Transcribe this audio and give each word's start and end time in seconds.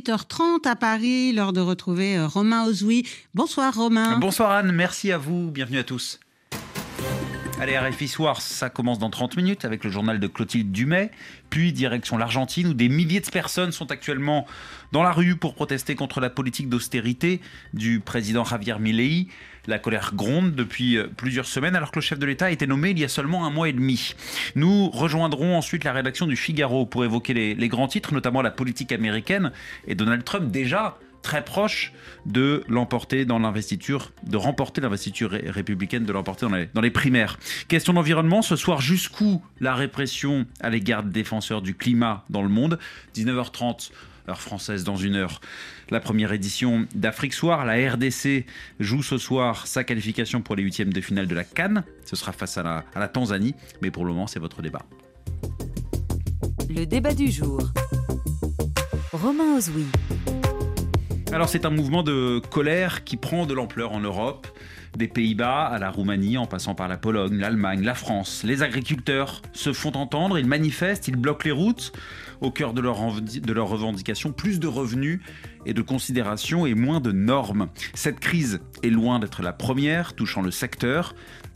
18h30 0.00 0.68
à 0.68 0.76
Paris, 0.76 1.32
l'heure 1.32 1.52
de 1.52 1.60
retrouver 1.60 2.18
euh, 2.18 2.26
Romain 2.26 2.66
Ozoui. 2.66 3.08
Bonsoir 3.34 3.74
Romain. 3.74 4.18
Bonsoir 4.18 4.50
Anne, 4.50 4.72
merci 4.72 5.10
à 5.10 5.18
vous, 5.18 5.50
bienvenue 5.50 5.78
à 5.78 5.84
tous. 5.84 6.20
Allez, 7.58 7.78
RFI 7.78 8.06
Soir, 8.06 8.42
ça 8.42 8.68
commence 8.68 8.98
dans 8.98 9.08
30 9.08 9.38
minutes 9.38 9.64
avec 9.64 9.82
le 9.82 9.90
journal 9.90 10.20
de 10.20 10.26
Clotilde 10.26 10.72
Dumay, 10.72 11.10
puis 11.48 11.72
direction 11.72 12.18
l'Argentine 12.18 12.68
où 12.68 12.74
des 12.74 12.90
milliers 12.90 13.20
de 13.20 13.30
personnes 13.30 13.72
sont 13.72 13.90
actuellement 13.90 14.46
dans 14.92 15.02
la 15.02 15.10
rue 15.10 15.36
pour 15.36 15.54
protester 15.54 15.94
contre 15.94 16.20
la 16.20 16.28
politique 16.28 16.68
d'austérité 16.68 17.40
du 17.72 18.00
président 18.00 18.44
Javier 18.44 18.78
Milei. 18.78 19.28
La 19.66 19.78
colère 19.78 20.12
gronde 20.14 20.54
depuis 20.54 20.98
euh, 20.98 21.08
plusieurs 21.08 21.46
semaines 21.46 21.74
alors 21.74 21.92
que 21.92 21.96
le 21.98 22.02
chef 22.02 22.18
de 22.18 22.26
l'État 22.26 22.44
a 22.44 22.50
été 22.50 22.66
nommé 22.66 22.90
il 22.90 22.98
y 22.98 23.04
a 23.04 23.08
seulement 23.08 23.46
un 23.46 23.50
mois 23.50 23.70
et 23.70 23.72
demi. 23.72 24.14
Nous 24.54 24.90
rejoindrons 24.90 25.56
ensuite 25.56 25.84
la 25.84 25.94
rédaction 25.94 26.26
du 26.26 26.36
Figaro 26.36 26.84
pour 26.84 27.04
évoquer 27.04 27.32
les, 27.32 27.54
les 27.54 27.68
grands 27.68 27.88
titres, 27.88 28.12
notamment 28.12 28.42
la 28.42 28.50
politique 28.50 28.92
américaine 28.92 29.50
et 29.86 29.94
Donald 29.94 30.24
Trump 30.24 30.50
déjà 30.50 30.98
très 31.22 31.44
proche 31.44 31.92
de 32.24 32.64
l'emporter 32.68 33.24
dans 33.24 33.38
l'investiture, 33.38 34.12
de 34.24 34.36
remporter 34.36 34.80
l'investiture 34.80 35.30
républicaine, 35.30 36.04
de 36.04 36.12
l'emporter 36.12 36.46
dans 36.74 36.80
les, 36.80 36.90
primaires. 36.90 37.38
Question 37.68 37.92
d'environnement, 37.92 38.42
ce 38.42 38.56
soir, 38.56 38.80
jusqu'où 38.80 39.42
la 39.60 39.74
répression 39.74 40.46
à 40.60 40.70
l'égard 40.70 41.02
des 41.02 41.10
défenseurs 41.10 41.62
du 41.62 41.74
climat 41.74 42.24
dans 42.30 42.42
le 42.42 42.48
monde? 42.48 42.78
19h30 43.14 43.90
heure 44.28 44.40
française 44.40 44.84
dans 44.84 44.96
une 44.96 45.14
heure. 45.14 45.40
La 45.90 46.00
première 46.00 46.32
édition 46.32 46.86
d'Afrique 46.94 47.34
Soir, 47.34 47.64
la 47.64 47.74
RDC 47.92 48.44
joue 48.80 49.02
ce 49.02 49.18
soir 49.18 49.66
sa 49.66 49.84
qualification 49.84 50.42
pour 50.42 50.56
les 50.56 50.62
huitièmes 50.62 50.92
de 50.92 51.00
finale 51.00 51.26
de 51.26 51.34
la 51.34 51.44
Cannes. 51.44 51.84
Ce 52.04 52.16
sera 52.16 52.32
face 52.32 52.58
à 52.58 52.84
la, 52.94 53.08
Tanzanie, 53.08 53.54
mais 53.82 53.90
pour 53.90 54.04
le 54.04 54.12
moment 54.12 54.26
c'est 54.26 54.40
votre 54.40 54.62
débat. 54.62 54.82
Le 56.68 56.84
débat 56.84 57.14
du 57.14 57.30
jour. 57.30 57.60
Romain 59.12 59.56
Ozoui. 59.56 59.86
Alors 61.32 61.48
c'est 61.48 61.66
un 61.66 61.70
mouvement 61.70 62.02
de 62.02 62.40
colère 62.50 63.04
qui 63.04 63.16
prend 63.16 63.46
de 63.46 63.54
l'ampleur 63.54 63.92
en 63.92 64.00
Europe, 64.00 64.46
des 64.96 65.08
Pays-Bas 65.08 65.66
à 65.66 65.78
la 65.78 65.90
Roumanie 65.90 66.38
en 66.38 66.46
passant 66.46 66.74
par 66.74 66.88
la 66.88 66.96
Pologne, 66.96 67.36
l'Allemagne, 67.36 67.82
la 67.82 67.94
France. 67.94 68.42
Les 68.44 68.62
agriculteurs 68.62 69.42
se 69.52 69.72
font 69.72 69.92
entendre, 69.92 70.38
ils 70.38 70.46
manifestent, 70.46 71.08
ils 71.08 71.16
bloquent 71.16 71.44
les 71.44 71.52
routes. 71.52 71.92
Au 72.42 72.50
cœur 72.50 72.74
de 72.74 72.82
leurs 72.82 72.98
leur 73.48 73.68
revendications, 73.68 74.30
plus 74.30 74.60
de 74.60 74.66
revenus 74.66 75.20
et 75.64 75.72
de 75.72 75.80
considération 75.80 76.66
et 76.66 76.74
moins 76.74 77.00
de 77.00 77.10
normes. 77.10 77.68
Cette 77.94 78.20
crise 78.20 78.60
est 78.82 78.90
loin 78.90 79.18
d'être 79.18 79.40
la 79.40 79.54
première 79.54 80.12
touchant 80.12 80.42
le 80.42 80.50
secteur. 80.50 81.14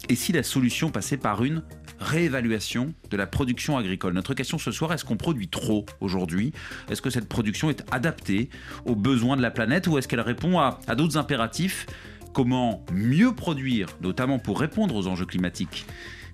Et 0.08 0.14
si 0.14 0.32
la 0.32 0.42
solution 0.42 0.90
passait 0.90 1.18
par 1.18 1.44
une 1.44 1.62
réévaluation 1.98 2.94
de 3.10 3.16
la 3.18 3.26
production 3.26 3.76
agricole? 3.76 4.14
Notre 4.14 4.32
question 4.32 4.56
ce 4.56 4.72
soir, 4.72 4.92
est-ce 4.94 5.04
qu'on 5.04 5.18
produit 5.18 5.48
trop 5.48 5.84
aujourd'hui? 6.00 6.52
Est-ce 6.90 7.02
que 7.02 7.10
cette 7.10 7.28
production 7.28 7.68
est 7.68 7.84
adaptée 7.90 8.48
aux 8.86 8.96
besoins 8.96 9.36
de 9.36 9.42
la 9.42 9.50
planète 9.50 9.86
ou 9.86 9.98
est-ce 9.98 10.08
qu'elle 10.08 10.22
répond 10.22 10.58
à 10.58 10.94
d'autres 10.96 11.18
impératifs? 11.18 11.86
Comment 12.32 12.84
mieux 12.92 13.34
produire, 13.34 13.88
notamment 14.00 14.38
pour 14.38 14.60
répondre 14.60 14.94
aux 14.94 15.08
enjeux 15.08 15.26
climatiques 15.26 15.84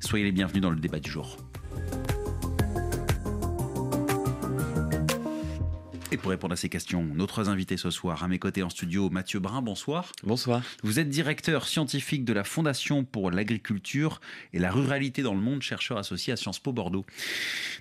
Soyez 0.00 0.24
les 0.24 0.32
bienvenus 0.32 0.60
dans 0.60 0.70
le 0.70 0.76
débat 0.76 1.00
du 1.00 1.10
jour. 1.10 1.38
Et 6.12 6.18
pour 6.18 6.30
répondre 6.30 6.52
à 6.52 6.56
ces 6.56 6.68
questions, 6.68 7.02
notre 7.02 7.48
invité 7.48 7.78
ce 7.78 7.90
soir, 7.90 8.22
à 8.22 8.28
mes 8.28 8.38
côtés 8.38 8.62
en 8.62 8.68
studio, 8.68 9.08
Mathieu 9.10 9.40
Brun, 9.40 9.62
bonsoir. 9.62 10.12
Bonsoir. 10.22 10.62
Vous 10.82 11.00
êtes 11.00 11.08
directeur 11.08 11.66
scientifique 11.66 12.24
de 12.24 12.32
la 12.32 12.44
Fondation 12.44 13.04
pour 13.04 13.30
l'agriculture 13.30 14.20
et 14.52 14.58
la 14.58 14.70
ruralité 14.70 15.22
dans 15.22 15.34
le 15.34 15.40
monde, 15.40 15.62
chercheur 15.62 15.96
associé 15.98 16.32
à 16.32 16.36
Sciences 16.36 16.58
Po 16.58 16.72
Bordeaux. 16.72 17.06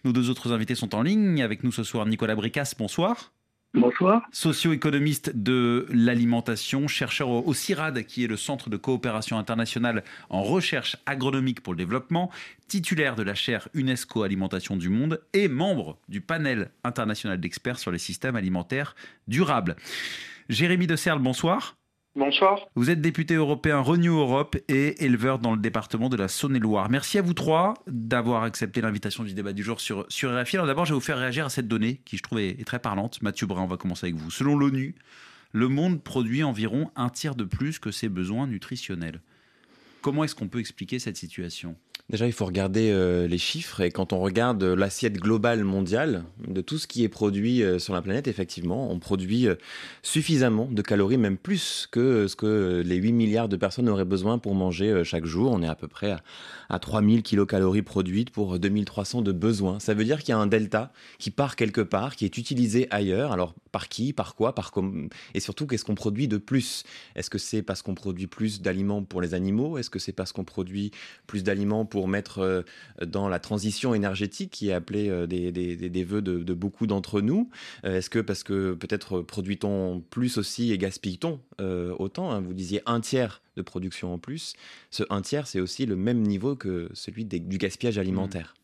Nos 0.06 0.14
deux 0.14 0.30
autres 0.30 0.54
invités 0.54 0.76
sont 0.76 0.96
en 0.96 1.02
ligne. 1.02 1.44
Avec 1.44 1.64
nous 1.64 1.72
ce 1.72 1.84
soir, 1.84 2.06
Nicolas 2.06 2.36
Bricas, 2.36 2.74
bonsoir. 2.78 3.35
Bonsoir. 3.76 4.26
Socio-économiste 4.32 5.36
de 5.36 5.86
l'alimentation, 5.90 6.88
chercheur 6.88 7.30
au 7.30 7.54
CIRAD, 7.54 8.04
qui 8.04 8.24
est 8.24 8.28
le 8.28 8.38
Centre 8.38 8.70
de 8.70 8.78
coopération 8.78 9.38
internationale 9.38 10.04
en 10.30 10.44
recherche 10.44 10.96
agronomique 11.06 11.62
pour 11.62 11.74
le 11.74 11.78
développement, 11.78 12.32
titulaire 12.70 13.16
de 13.16 13.24
la 13.24 13.36
chaire 13.36 13.68
UNESCO 13.74 14.24
Alimentation 14.24 14.78
du 14.78 14.88
Monde 14.88 15.22
et 15.34 15.50
membre 15.50 15.98
du 16.08 16.22
panel 16.22 16.72
international 16.86 17.40
d'experts 17.40 17.80
sur 17.80 17.92
les 17.92 17.98
systèmes 17.98 18.38
alimentaires 18.38 18.96
durables. 19.28 19.76
Jérémy 20.48 20.88
de 20.88 20.96
Serle, 20.96 21.20
bonsoir. 21.20 21.76
Bonsoir. 22.18 22.70
Vous 22.76 22.90
êtes 22.90 23.02
député 23.02 23.34
européen 23.34 23.82
Renew 23.82 24.18
Europe 24.18 24.56
et 24.70 25.04
éleveur 25.04 25.38
dans 25.38 25.54
le 25.54 25.60
département 25.60 26.08
de 26.08 26.16
la 26.16 26.30
Saône-et-Loire. 26.30 26.90
Merci 26.90 27.18
à 27.18 27.22
vous 27.22 27.34
trois 27.34 27.74
d'avoir 27.88 28.44
accepté 28.44 28.80
l'invitation 28.80 29.26
du 29.26 29.34
débat 29.34 29.52
du 29.52 29.64
jour 29.64 29.82
sur, 29.82 30.06
sur 30.08 30.32
RFI. 30.32 30.56
Alors 30.56 30.68
d'abord, 30.68 30.86
je 30.86 30.94
vais 30.94 30.96
vous 30.96 31.02
faire 31.02 31.18
réagir 31.18 31.46
à 31.46 31.50
cette 31.50 31.68
donnée 31.68 32.00
qui, 32.06 32.16
je 32.16 32.24
trouve, 32.24 32.40
est, 32.40 32.66
très 32.66 32.80
parlante. 32.80 33.22
Mathieu 33.22 33.48
Brun, 33.48 33.64
on 33.64 33.68
va 33.68 33.76
commencer 33.76 34.06
avec 34.06 34.16
vous. 34.16 34.32
Selon 34.32 34.56
l'ONU, 34.56 34.96
le 35.52 35.68
monde 35.68 36.02
produit 36.02 36.42
environ 36.42 36.90
un 36.96 37.10
tiers 37.10 37.36
de 37.36 37.44
plus 37.44 37.80
que 37.80 37.92
ses 37.92 38.08
besoins 38.08 38.48
nutritionnels. 38.48 39.20
Comment 40.02 40.24
est-ce 40.24 40.36
qu'on 40.36 40.48
peut 40.48 40.60
expliquer 40.60 41.00
cette 41.00 41.18
situation? 41.18 41.76
Déjà, 42.12 42.28
il 42.28 42.34
faut 42.34 42.46
regarder 42.46 42.92
euh, 42.92 43.28
les 43.28 43.40
chiffres 43.40 43.82
et 43.82 43.90
quand 43.90 44.14
on 44.14 44.20
regarde 44.20 44.64
l'assiette 44.64 45.18
globale 45.18 45.64
mondiale 45.64 46.24
de 46.48 46.62
tout 46.62 46.78
ce 46.78 46.86
qui 46.86 47.04
est 47.04 47.10
produit 47.10 47.64
euh, 47.64 47.80
sur 47.80 47.96
la 47.96 48.04
planète, 48.04 48.28
effectivement, 48.28 48.92
on 48.92 49.00
produit 49.00 49.48
euh, 49.48 49.56
suffisamment 50.04 50.68
de 50.70 50.84
calories, 50.84 51.18
même 51.18 51.36
plus 51.36 51.88
que 51.90 52.28
ce 52.28 52.36
que 52.36 52.84
les 52.86 52.98
8 52.98 53.12
milliards 53.12 53.50
de 53.50 53.56
personnes 53.56 53.90
auraient 53.90 54.06
besoin 54.06 54.38
pour 54.38 54.54
manger 54.54 55.04
chaque 55.04 55.26
jour. 55.26 55.52
On 55.52 55.64
est 55.64 55.68
à 55.68 55.74
peu 55.74 55.88
près 55.88 56.12
à, 56.12 56.22
à 56.70 56.78
3000 56.78 57.24
kilocalories 57.24 57.82
produites 57.82 58.30
pour 58.30 58.60
2300 58.60 59.24
de 59.24 59.32
besoins. 59.32 59.80
Ça 59.80 59.96
veut 59.96 60.04
dire 60.04 60.20
qu'il 60.20 60.30
y 60.30 60.34
a 60.34 60.38
un 60.38 60.46
delta 60.46 60.92
qui 61.18 61.32
part 61.32 61.56
quelque 61.56 61.82
part, 61.82 62.16
qui 62.16 62.26
est 62.26 62.38
utilisé 62.38 62.88
ailleurs. 62.92 63.32
Alors, 63.32 63.56
par 63.72 63.90
qui, 63.90 64.14
par 64.14 64.36
quoi, 64.36 64.56
par 64.56 64.72
com... 64.72 65.10
et 65.34 65.40
surtout, 65.40 65.66
qu'est-ce 65.68 65.84
qu'on 65.84 65.96
produit 65.96 66.28
de 66.28 66.38
plus? 66.38 66.84
Est-ce 67.16 67.30
que 67.30 67.38
c'est 67.38 67.62
parce 67.62 67.82
qu'on 67.82 67.96
produit 67.96 68.28
plus 68.28 68.62
d'aliments 68.62 69.04
pour 69.04 69.22
les 69.22 69.34
animaux? 69.34 69.78
Est-ce 69.78 69.90
que 69.90 70.00
c'est 70.00 70.14
parce 70.14 70.32
qu'on 70.32 70.44
produit 70.44 70.92
plus 71.28 71.44
d'aliments 71.44 71.84
pour 71.84 71.95
pour 71.96 72.10
mettre 72.10 72.40
euh, 72.40 72.62
dans 73.06 73.30
la 73.30 73.40
transition 73.40 73.94
énergétique 73.94 74.52
qui 74.52 74.68
est 74.68 74.74
appelée 74.74 75.08
euh, 75.08 75.28
des, 75.28 75.54
des, 75.54 75.78
des 75.78 76.04
vœux 76.04 76.22
de, 76.22 76.54
beaucoup 76.54 76.88
d'entre 76.88 77.22
nous 77.22 77.50
euh, 77.86 78.00
Est-ce 78.00 78.10
que 78.10 78.20
parce 78.20 78.44
que 78.44 78.74
peut-être 78.74 79.22
produit-on 79.22 80.04
plus 80.10 80.38
aussi 80.38 80.74
et 80.74 80.78
gaspille-t-on 80.78 81.40
autant 81.98 82.32
hein? 82.32 82.42
Vous 82.42 82.54
disiez 82.54 82.82
un 82.86 83.00
tiers 83.00 83.42
de 83.56 83.62
production 83.62 84.14
en 84.14 84.18
plus. 84.18 84.56
Ce 84.92 85.04
un 85.10 85.22
tiers, 85.22 85.48
c'est 85.48 85.62
aussi 85.62 85.86
le 85.86 85.96
même 85.96 86.22
niveau 86.22 86.58
que 86.58 86.90
celui 86.92 87.24
du 87.24 87.58
gaspillage 87.58 87.98
alimentaire. 87.98 88.56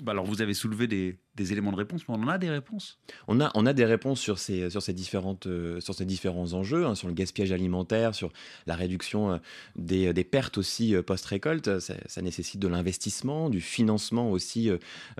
Bah 0.00 0.12
alors 0.12 0.24
vous 0.24 0.40
avez 0.40 0.54
soulevé 0.54 0.86
des, 0.86 1.18
des 1.38 1.52
éléments 1.52 1.72
de 1.72 1.76
réponse, 1.76 2.02
mais 2.08 2.14
on 2.14 2.22
en 2.22 2.28
a 2.28 2.38
des 2.38 2.50
réponses 2.50 2.98
on 3.26 3.40
a, 3.40 3.50
on 3.54 3.66
a 3.66 3.72
des 3.72 3.84
réponses 3.84 4.20
sur 4.20 4.38
ces, 4.38 4.70
sur 4.70 4.82
ces, 4.82 4.92
différentes, 4.92 5.46
euh, 5.46 5.80
sur 5.80 5.94
ces 5.94 6.04
différents 6.04 6.52
enjeux, 6.52 6.86
hein, 6.86 6.94
sur 6.94 7.08
le 7.08 7.14
gaspillage 7.14 7.52
alimentaire, 7.52 8.14
sur 8.14 8.32
la 8.66 8.76
réduction 8.76 9.32
euh, 9.32 9.38
des, 9.76 10.12
des, 10.12 10.24
pertes 10.24 10.58
aussi 10.58 10.94
euh, 10.94 11.02
post-récolte. 11.02 11.78
Ça, 11.78 12.22
nécessite 12.22 12.60
de 12.60 12.68
l'investissement, 12.68 13.48
du 13.48 13.60
financement 13.60 14.30
aussi 14.30 14.70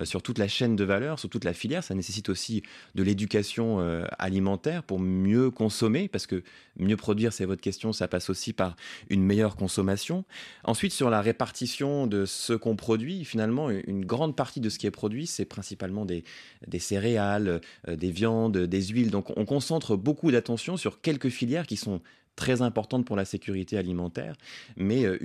sur 0.03 0.21
toute 0.21 0.39
la 0.39 0.49
chaîne 0.49 0.75
de 0.75 0.85
valeur, 0.85 1.19
sur 1.19 1.29
toute 1.29 1.45
la 1.45 1.53
filière. 1.53 1.85
Ça 1.85 1.95
nécessite 1.95 2.29
aussi 2.29 2.63
de 2.97 3.03
l'éducation 3.03 3.79
alimentaire 4.19 4.83
pour 4.83 4.99
mieux 4.99 5.51
consommer, 5.51 6.09
parce 6.09 6.27
que 6.27 6.43
mieux 6.77 6.97
produire, 6.97 7.33
c'est 7.33 7.45
votre 7.45 7.61
question, 7.61 7.93
ça 7.93 8.09
passe 8.09 8.31
aussi 8.31 8.53
par 8.53 8.75
une 9.11 9.23
meilleure 9.23 9.55
consommation. 9.55 10.25
Ensuite, 10.65 10.93
sur 10.93 11.09
la 11.09 11.21
répartition 11.21 12.07
de 12.07 12.25
ce 12.25 12.53
qu'on 12.53 12.75
produit, 12.75 13.25
finalement, 13.25 13.71
une 13.71 14.05
grande 14.05 14.35
partie 14.35 14.61
de 14.61 14.69
ce 14.69 14.79
qui 14.79 14.87
est 14.87 14.91
produit, 14.91 15.27
c'est 15.27 15.45
principalement 15.45 16.05
des, 16.09 16.79
céréales, 16.79 17.61
euh, 17.89 17.97
des 17.97 18.11
viandes, 18.11 18.57
des 18.57 18.83
huiles. 18.83 19.11
Donc 19.11 19.37
on 19.37 19.45
concentre 19.45 19.97
beaucoup 19.97 20.31
d'attention 20.31 20.77
sur 20.77 21.01
quelques 21.01 21.29
filières 21.29 21.67
qui 21.67 21.77
sont 21.77 22.01
très 22.39 22.63
importantes 22.63 23.05
pour 23.05 23.17
la 23.17 23.25
sécurité 23.25 23.77
alimentaire, 23.77 24.37
mais 24.77 25.05
euh, 25.05 25.19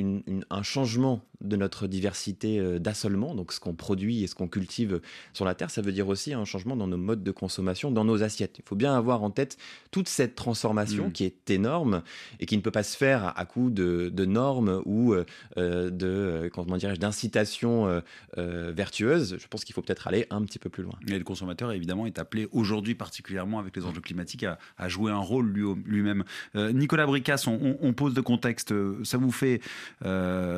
un 0.50 0.64
changement 0.64 1.22
de 1.44 1.56
notre 1.56 1.88
diversité 1.88 2.60
euh, 2.60 2.80
d'assolement, 2.80 3.36
donc 3.36 3.52
ce 3.52 3.60
qu'on 3.60 3.74
produit 3.74 4.24
et 4.24 4.28
ce 4.28 4.36
qu'on 4.36 4.48
cultive 4.48 5.02
sur 5.34 5.46
la 5.46 5.56
terre, 5.56 5.70
ça 5.70 5.82
veut 5.82 5.92
dire 5.92 6.08
aussi 6.08 6.34
un 6.34 6.46
changement 6.46 6.76
dans 6.76 6.88
nos 6.88 6.98
modes 6.98 7.24
de 7.24 7.32
consommation, 7.32 7.92
dans 7.92 8.06
nos 8.06 8.24
assiettes. 8.24 8.58
Il 8.60 8.64
faut 8.66 8.76
bien 8.76 8.96
avoir 8.96 9.24
en 9.24 9.30
tête 9.30 9.58
toute 9.92 10.08
cette 10.08 10.36
transformation 10.36 11.10
mm. 11.10 11.12
qui 11.12 11.26
est 11.26 11.50
énorme 11.50 12.02
et 12.40 12.46
qui 12.46 12.56
ne 12.56 12.62
peut 12.62 12.72
pas 12.72 12.84
se 12.84 12.96
faire 12.96 13.38
à, 13.38 13.46
coup 13.46 13.70
de, 13.70 14.12
normes 14.26 14.82
ou 14.86 15.14
euh, 15.14 15.26
de 15.58 16.08
euh, 16.08 16.50
comment 16.50 16.78
dirais-je 16.78 17.00
d'incitations 17.00 18.02
vertueuses. 18.38 19.38
Je 19.40 19.48
pense 19.48 19.66
qu'il 19.66 19.76
faut 19.76 19.82
peut-être 19.82 20.08
aller 20.08 20.26
un 20.30 20.42
petit 20.44 20.60
peu 20.60 20.70
plus 20.70 20.84
loin. 20.84 20.94
Et 21.08 21.18
le 21.18 21.24
consommateur 21.24 21.72
évidemment 21.72 22.06
est 22.06 22.20
appelé 22.20 22.48
aujourd'hui 22.52 22.96
particulièrement 22.96 23.60
avec 23.60 23.76
les 23.76 23.86
enjeux 23.86 24.02
climatiques 24.02 24.46
à, 24.46 24.88
jouer 24.88 25.12
un 25.12 25.18
rôle 25.18 25.52
lui-même. 25.52 26.24
Nicolas 26.56 27.06
Bricas, 27.06 27.46
on, 27.48 27.94
pose 27.94 28.14
de 28.14 28.22
contexte. 28.22 28.74
Ça 29.04 29.18
vous 29.18 29.32
fait 29.32 29.62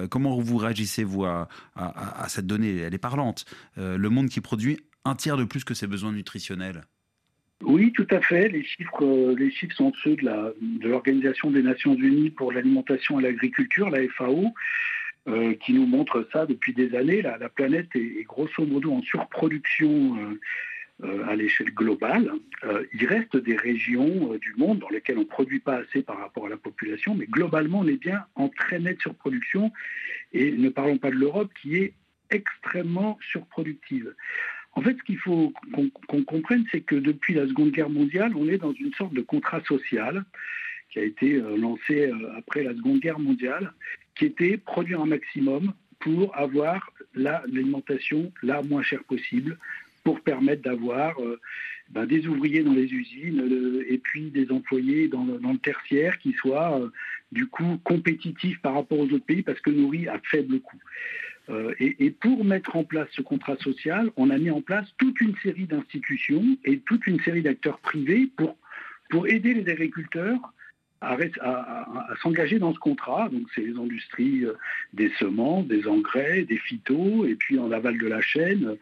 comment 0.10 0.40
vous 0.40 0.58
réagissez 0.58 0.75
réagissez-vous 0.76 1.26
à, 1.26 1.48
cette 2.28 2.48
donnée 2.48 2.80
Elle 2.80 2.94
est 2.94 2.98
parlante. 2.98 3.46
Euh, 3.78 3.98
le 3.98 4.10
monde 4.10 4.30
qui 4.30 4.42
produit 4.42 4.78
un 5.06 5.16
tiers 5.16 5.38
de 5.38 5.46
plus 5.46 5.64
que 5.64 5.74
ses 5.74 5.88
besoins 5.88 6.12
nutritionnels. 6.12 6.84
Oui, 7.64 7.94
tout 7.94 8.08
à 8.12 8.20
fait. 8.20 8.50
Les 8.50 8.64
chiffres, 8.64 9.06
euh, 9.06 9.36
les 9.38 9.50
chiffres 9.52 9.76
sont 9.76 9.94
ceux 10.04 10.16
de 10.18 10.88
l'Organisation 10.88 11.52
des 11.52 11.64
Nations 11.64 11.96
Unies 11.96 12.30
pour 12.30 12.52
l'alimentation 12.52 13.20
et 13.20 13.24
l'agriculture, 13.24 13.90
la 13.90 14.08
FAO, 14.10 14.54
euh, 15.28 15.54
qui 15.66 15.74
nous 15.74 15.86
montre 15.86 16.28
ça 16.34 16.46
depuis 16.46 16.74
des 16.74 16.94
années. 16.96 17.22
La, 17.22 17.50
planète 17.50 17.88
est, 17.96 18.24
grosso 18.24 18.66
modo 18.66 18.92
en 18.92 19.02
surproduction 19.02 20.18
à 21.04 21.36
l'échelle 21.36 21.72
globale. 21.74 22.32
il 22.94 23.06
reste 23.06 23.36
des 23.36 23.56
régions 23.56 24.34
du 24.36 24.54
monde 24.56 24.80
dans 24.80 24.90
lesquelles 24.90 25.18
on 25.18 25.22
ne 25.22 25.26
produit 25.26 25.60
pas 25.60 25.76
assez 25.78 26.02
par 26.02 26.18
rapport 26.18 26.46
à 26.46 26.50
la 26.50 26.58
population, 26.58 27.16
mais 27.16 27.26
globalement, 27.26 27.80
on 27.80 27.88
est 27.88 27.98
bien 27.98 28.26
en 28.36 28.48
très 28.48 28.80
nette 28.80 29.02
surproduction. 29.02 29.72
Et 30.32 30.54
ne 30.54 30.70
parlons 30.70 30.98
pas 30.98 31.10
de 31.10 31.16
l'Europe 31.16 31.52
qui 31.62 31.76
est 31.76 31.94
extrêmement 32.30 33.18
surproductive. 33.22 34.14
En 34.74 34.82
fait, 34.82 34.98
ce 34.98 35.04
qu'il 35.04 35.18
faut 35.18 35.54
qu'on 36.08 36.24
comprenne, 36.24 36.66
c'est 36.72 36.82
que 36.82 36.96
depuis 36.96 37.34
la 37.34 37.48
Seconde 37.48 37.72
Guerre 37.72 37.90
mondiale, 37.90 38.34
on 38.36 38.48
est 38.50 38.58
dans 38.58 38.74
une 38.74 38.94
sorte 38.94 39.14
de 39.14 39.22
contrat 39.22 39.62
social 39.62 40.26
qui 40.90 41.00
a 41.00 41.04
été 41.04 41.36
euh, 41.36 41.58
lancé 41.58 42.08
euh, 42.08 42.38
après 42.38 42.64
la 42.64 42.74
Seconde 42.74 43.00
Guerre 43.00 43.20
mondiale, 43.20 43.74
qui 44.16 44.26
était 44.26 44.58
produire 44.58 45.02
un 45.02 45.06
maximum 45.06 45.74
pour 46.00 46.36
avoir 46.38 46.92
l'alimentation 47.14 48.32
la, 48.44 48.62
moins 48.64 48.84
chère 48.84 49.04
possible, 49.06 49.58
pour 50.06 50.22
permettre 50.22 50.62
d'avoir 50.62 51.22
euh, 51.22 51.42
ben, 51.90 52.06
des 52.06 52.26
ouvriers 52.28 52.64
dans 52.64 52.74
les 52.74 52.94
usines 52.94 53.84
et 53.90 53.98
puis 53.98 54.32
des 54.32 54.50
employés 54.52 55.10
dans 55.10 55.26
le, 55.26 55.58
tertiaire 55.58 56.18
qui 56.20 56.32
soient 56.34 56.80
du 57.34 57.48
coup 57.48 57.80
compétitifs 57.84 58.62
par 58.62 58.76
rapport 58.76 59.00
aux 59.00 59.12
autres 59.12 59.26
pays 59.26 59.44
parce 59.44 59.60
que 59.60 59.72
nourris 59.72 60.08
à 60.08 60.20
faible 60.32 60.62
coût. 60.62 60.80
Euh, 61.50 61.74
et, 61.80 62.10
pour 62.10 62.44
mettre 62.44 62.76
en 62.76 62.84
place 62.84 63.08
ce 63.12 63.22
contrat 63.22 63.56
social, 63.58 64.10
on 64.16 64.30
a 64.30 64.38
mis 64.38 64.50
en 64.50 64.62
place 64.62 64.88
toute 64.98 65.22
une 65.22 65.36
série 65.44 65.66
d'institutions 65.66 66.58
et 66.64 66.80
toute 66.80 67.06
une 67.06 67.20
série 67.22 67.44
d'acteurs 67.44 67.80
privés 67.80 68.30
pour, 68.36 68.58
pour 69.10 69.28
aider 69.28 69.54
les 69.54 69.72
agriculteurs 69.72 70.40
à, 71.02 71.18
s'engager 72.24 72.58
dans 72.58 72.74
ce 72.74 72.80
contrat. 72.80 73.30
Donc 73.30 73.44
c'est 73.54 73.62
les 73.62 73.78
industries 73.78 74.46
euh, 74.46 74.54
des 74.94 75.10
semences, 75.20 75.68
des 75.68 75.88
engrais, 75.88 76.44
des 76.44 76.58
phytos, 76.58 77.26
et 77.26 77.36
puis 77.36 77.60
en 77.60 77.72
aval 77.72 77.98
de 78.00 78.08
la 78.08 78.22
chaîne, 78.22 78.78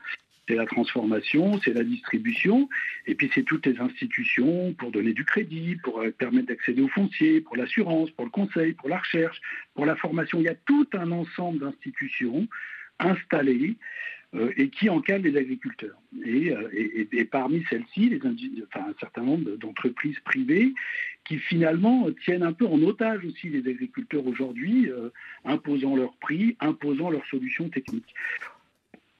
c'est 0.47 0.55
la 0.55 0.65
transformation, 0.65 1.59
c'est 1.63 1.73
la 1.73 1.83
distribution, 1.83 2.69
et 3.07 3.15
puis 3.15 3.29
c'est 3.33 3.43
toutes 3.43 3.65
les 3.65 3.79
institutions 3.79 4.73
pour 4.73 4.91
donner 4.91 5.13
du 5.13 5.23
crédit, 5.23 5.77
pour 5.77 6.01
euh, 6.01 6.11
permettre 6.11 6.47
d'accéder 6.47 6.81
au 6.81 6.89
foncier, 6.89 7.41
pour 7.41 7.55
l'assurance, 7.55 8.11
pour 8.11 8.25
le 8.25 8.31
conseil, 8.31 8.73
pour 8.73 8.89
la 8.89 8.97
recherche, 8.97 9.39
pour 9.73 9.85
la 9.85 9.95
formation. 9.95 10.39
Il 10.39 10.45
y 10.45 10.49
a 10.49 10.55
tout 10.55 10.87
un 10.93 11.11
ensemble 11.11 11.59
d'institutions 11.59 12.47
installées 12.99 13.77
euh, 14.35 14.51
et 14.57 14.69
qui 14.69 14.89
encadrent 14.89 15.23
les 15.23 15.37
agriculteurs. 15.37 15.97
Et, 16.25 16.51
euh, 16.51 17.25
parmi 17.31 17.63
celles-ci, 17.69 18.19
enfin, 18.67 18.87
un 18.89 18.95
certain 18.99 19.23
nombre 19.23 19.51
d'entreprises 19.51 20.19
privées 20.25 20.73
qui 21.23 21.37
finalement 21.37 22.09
tiennent 22.25 22.43
un 22.43 22.51
peu 22.51 22.67
en 22.67 22.81
otage 22.81 23.23
aussi 23.23 23.47
les 23.47 23.69
agriculteurs 23.69 24.27
aujourd'hui, 24.27 24.89
imposant 25.45 25.95
leurs 25.95 26.17
prix, 26.17 26.57
imposant 26.59 27.09
leurs 27.09 27.25
solutions 27.27 27.69
techniques. 27.69 28.13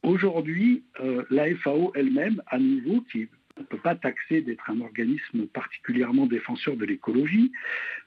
Aujourd'hui, 0.04 0.84
euh, 1.00 1.24
la 1.30 1.56
FAO 1.56 1.94
elle-même, 1.96 2.42
à 2.48 2.60
nouveau, 2.60 3.02
qui 3.10 3.30
ne 3.58 3.64
peut 3.64 3.78
pas 3.78 3.96
taxer 3.96 4.42
d'être 4.42 4.70
un 4.70 4.82
organisme 4.82 5.48
particulièrement 5.48 6.26
défenseur 6.26 6.76
de 6.76 6.86
l'écologie, 6.86 7.54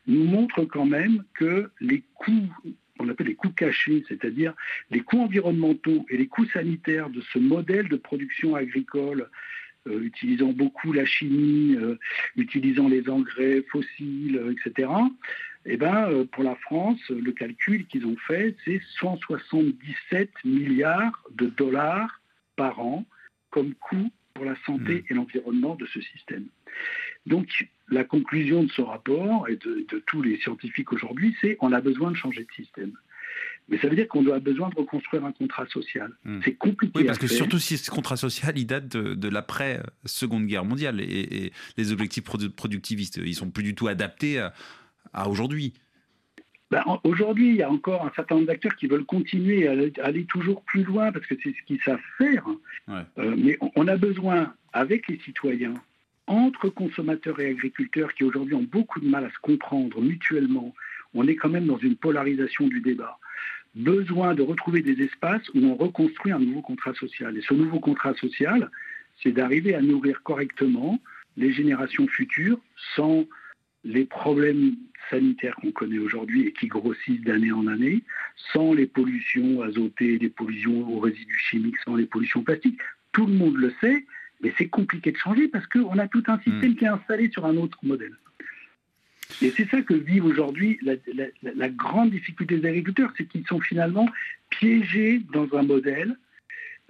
nous 0.06 0.25
montre 0.25 0.64
quand 0.64 0.84
même 0.84 1.25
que 1.34 1.70
les 1.81 2.02
coûts, 2.14 2.52
on 2.98 3.08
appelle 3.08 3.28
les 3.28 3.34
coûts 3.34 3.50
cachés, 3.50 4.04
c'est-à-dire 4.08 4.54
les 4.90 5.00
coûts 5.00 5.20
environnementaux 5.20 6.04
et 6.10 6.19
les 6.19 6.26
coûts 6.26 6.46
sanitaires 6.46 7.08
de 7.08 7.22
ce 7.32 7.38
modèle 7.38 7.88
de 7.88 7.96
production 7.96 8.54
agricole 8.56 9.31
euh, 9.87 10.02
utilisant 10.02 10.52
beaucoup 10.52 10.92
la 10.92 11.06
chimie, 11.06 11.76
euh, 11.76 11.96
utilisant 12.37 12.88
les 12.88 13.08
engrais 13.08 13.64
fossiles, 13.70 14.42
etc., 14.50 14.88
eh 15.68 15.76
ben, 15.76 16.08
euh, 16.10 16.24
pour 16.24 16.44
la 16.44 16.54
France, 16.56 17.00
le 17.08 17.32
calcul 17.32 17.86
qu'ils 17.86 18.06
ont 18.06 18.16
fait, 18.26 18.56
c'est 18.64 18.80
177 19.00 20.30
milliards 20.44 21.24
de 21.34 21.46
dollars 21.46 22.20
par 22.54 22.80
an 22.80 23.04
comme 23.50 23.74
coût 23.74 24.10
pour 24.34 24.44
la 24.44 24.56
santé 24.64 24.94
mmh. 24.94 25.04
et 25.10 25.14
l'environnement 25.14 25.74
de 25.74 25.86
ce 25.86 26.00
système. 26.00 26.44
Donc, 27.24 27.68
la 27.88 28.04
conclusion 28.04 28.64
de 28.64 28.70
ce 28.70 28.82
rapport 28.82 29.48
et 29.48 29.56
de, 29.56 29.86
tous 30.06 30.22
les 30.22 30.38
scientifiques 30.38 30.92
aujourd'hui, 30.92 31.34
c'est 31.40 31.56
qu'on 31.56 31.72
a 31.72 31.80
besoin 31.80 32.10
de 32.10 32.16
changer 32.16 32.44
de 32.44 32.52
système. 32.54 32.92
Mais 33.68 33.78
ça 33.78 33.88
veut 33.88 33.96
dire 33.96 34.06
qu'on 34.06 34.22
doit 34.22 34.38
besoin 34.38 34.68
de 34.68 34.76
reconstruire 34.76 35.24
un 35.24 35.32
contrat 35.32 35.66
social. 35.66 36.12
Mmh. 36.24 36.40
C'est 36.44 36.54
compliqué. 36.54 36.92
Oui, 36.94 37.04
parce 37.04 37.18
que 37.18 37.26
surtout 37.26 37.58
si 37.58 37.76
ce 37.76 37.90
contrat 37.90 38.16
social, 38.16 38.56
il 38.56 38.66
date 38.66 38.88
de, 38.88 39.28
l'après-seconde 39.28 40.46
guerre 40.46 40.64
mondiale 40.64 41.00
et, 41.00 41.52
les 41.76 41.92
objectifs 41.92 42.22
productivistes, 42.22 43.20
ils 43.24 43.34
sont 43.34 43.50
plus 43.50 43.64
du 43.64 43.74
tout 43.74 43.88
adaptés 43.88 44.38
à, 44.38 44.52
à 45.12 45.28
aujourd'hui 45.28 45.72
ben, 46.70 46.82
Aujourd'hui, 47.04 47.50
il 47.50 47.56
y 47.56 47.62
a 47.62 47.70
encore 47.70 48.04
un 48.04 48.12
certain 48.14 48.36
nombre 48.36 48.48
d'acteurs 48.48 48.74
qui 48.76 48.86
veulent 48.86 49.04
continuer 49.04 49.68
à 49.68 49.72
aller, 50.02 50.24
toujours 50.24 50.62
plus 50.62 50.82
loin 50.82 51.12
parce 51.12 51.26
que 51.26 51.34
c'est 51.42 51.52
ce 51.52 51.62
qu'ils 51.66 51.80
savent 51.82 52.00
faire. 52.18 52.44
Euh, 52.88 53.34
mais 53.36 53.58
on 53.76 53.86
a 53.86 53.96
besoin, 53.96 54.54
avec 54.72 55.08
les 55.08 55.18
citoyens, 55.18 55.74
entre 56.26 56.68
consommateurs 56.68 57.38
et 57.40 57.50
agriculteurs 57.50 58.12
qui 58.14 58.24
aujourd'hui 58.24 58.54
ont 58.54 58.66
beaucoup 58.70 59.00
de 59.00 59.08
mal 59.08 59.24
à 59.24 59.30
se 59.30 59.38
comprendre 59.40 60.00
mutuellement, 60.00 60.74
on 61.14 61.26
est 61.28 61.36
quand 61.36 61.48
même 61.48 61.66
dans 61.66 61.78
une 61.78 61.96
polarisation 61.96 62.66
du 62.66 62.80
débat. 62.80 63.18
Besoin 63.74 64.34
de 64.34 64.42
retrouver 64.42 64.82
des 64.82 65.02
espaces 65.02 65.48
où 65.54 65.58
on 65.64 65.74
reconstruit 65.74 66.32
un 66.32 66.38
nouveau 66.38 66.62
contrat 66.62 66.94
social. 66.94 67.36
Et 67.36 67.42
ce 67.42 67.54
nouveau 67.54 67.78
contrat 67.78 68.14
social, 68.14 68.70
c'est 69.22 69.32
d'arriver 69.32 69.74
à 69.74 69.80
nourrir 69.80 70.22
correctement 70.22 70.98
les 71.36 71.52
générations 71.52 72.08
futures 72.08 72.58
sans 72.96 73.26
les 73.86 74.04
problèmes 74.04 74.74
sanitaires 75.10 75.54
qu'on 75.56 75.70
connaît 75.70 75.98
aujourd'hui 75.98 76.46
et 76.46 76.52
qui 76.52 76.66
grossissent 76.66 77.20
d'année 77.22 77.52
en 77.52 77.68
année, 77.68 78.02
sans 78.52 78.74
les 78.74 78.86
pollutions 78.86 79.62
azotées, 79.62 80.18
les 80.18 80.28
pollutions 80.28 80.88
aux 80.88 80.98
résidus 80.98 81.38
chimiques, 81.38 81.78
sans 81.84 81.94
les 81.94 82.06
pollutions 82.06 82.42
plastiques. 82.42 82.80
Tout 83.12 83.26
le 83.26 83.34
monde 83.34 83.56
le 83.56 83.72
sait, 83.80 84.04
mais 84.40 84.52
c'est 84.58 84.68
compliqué 84.68 85.12
de 85.12 85.16
changer 85.16 85.46
parce 85.46 85.66
qu'on 85.68 85.98
a 85.98 86.08
tout 86.08 86.24
un 86.26 86.38
système 86.38 86.72
hmm. 86.72 86.76
qui 86.76 86.84
est 86.84 86.88
installé 86.88 87.30
sur 87.30 87.46
un 87.46 87.56
autre 87.56 87.78
modèle. 87.84 88.16
Et 89.40 89.50
c'est 89.50 89.68
ça 89.70 89.82
que 89.82 89.94
vivent 89.94 90.24
aujourd'hui 90.24 90.78
la, 90.82 91.68
grande 91.68 92.10
difficulté 92.10 92.58
des 92.58 92.68
agriculteurs, 92.68 93.12
c'est 93.16 93.26
qu'ils 93.26 93.46
sont 93.46 93.60
finalement 93.60 94.08
piégés 94.50 95.20
dans 95.32 95.56
un 95.56 95.62
modèle 95.62 96.16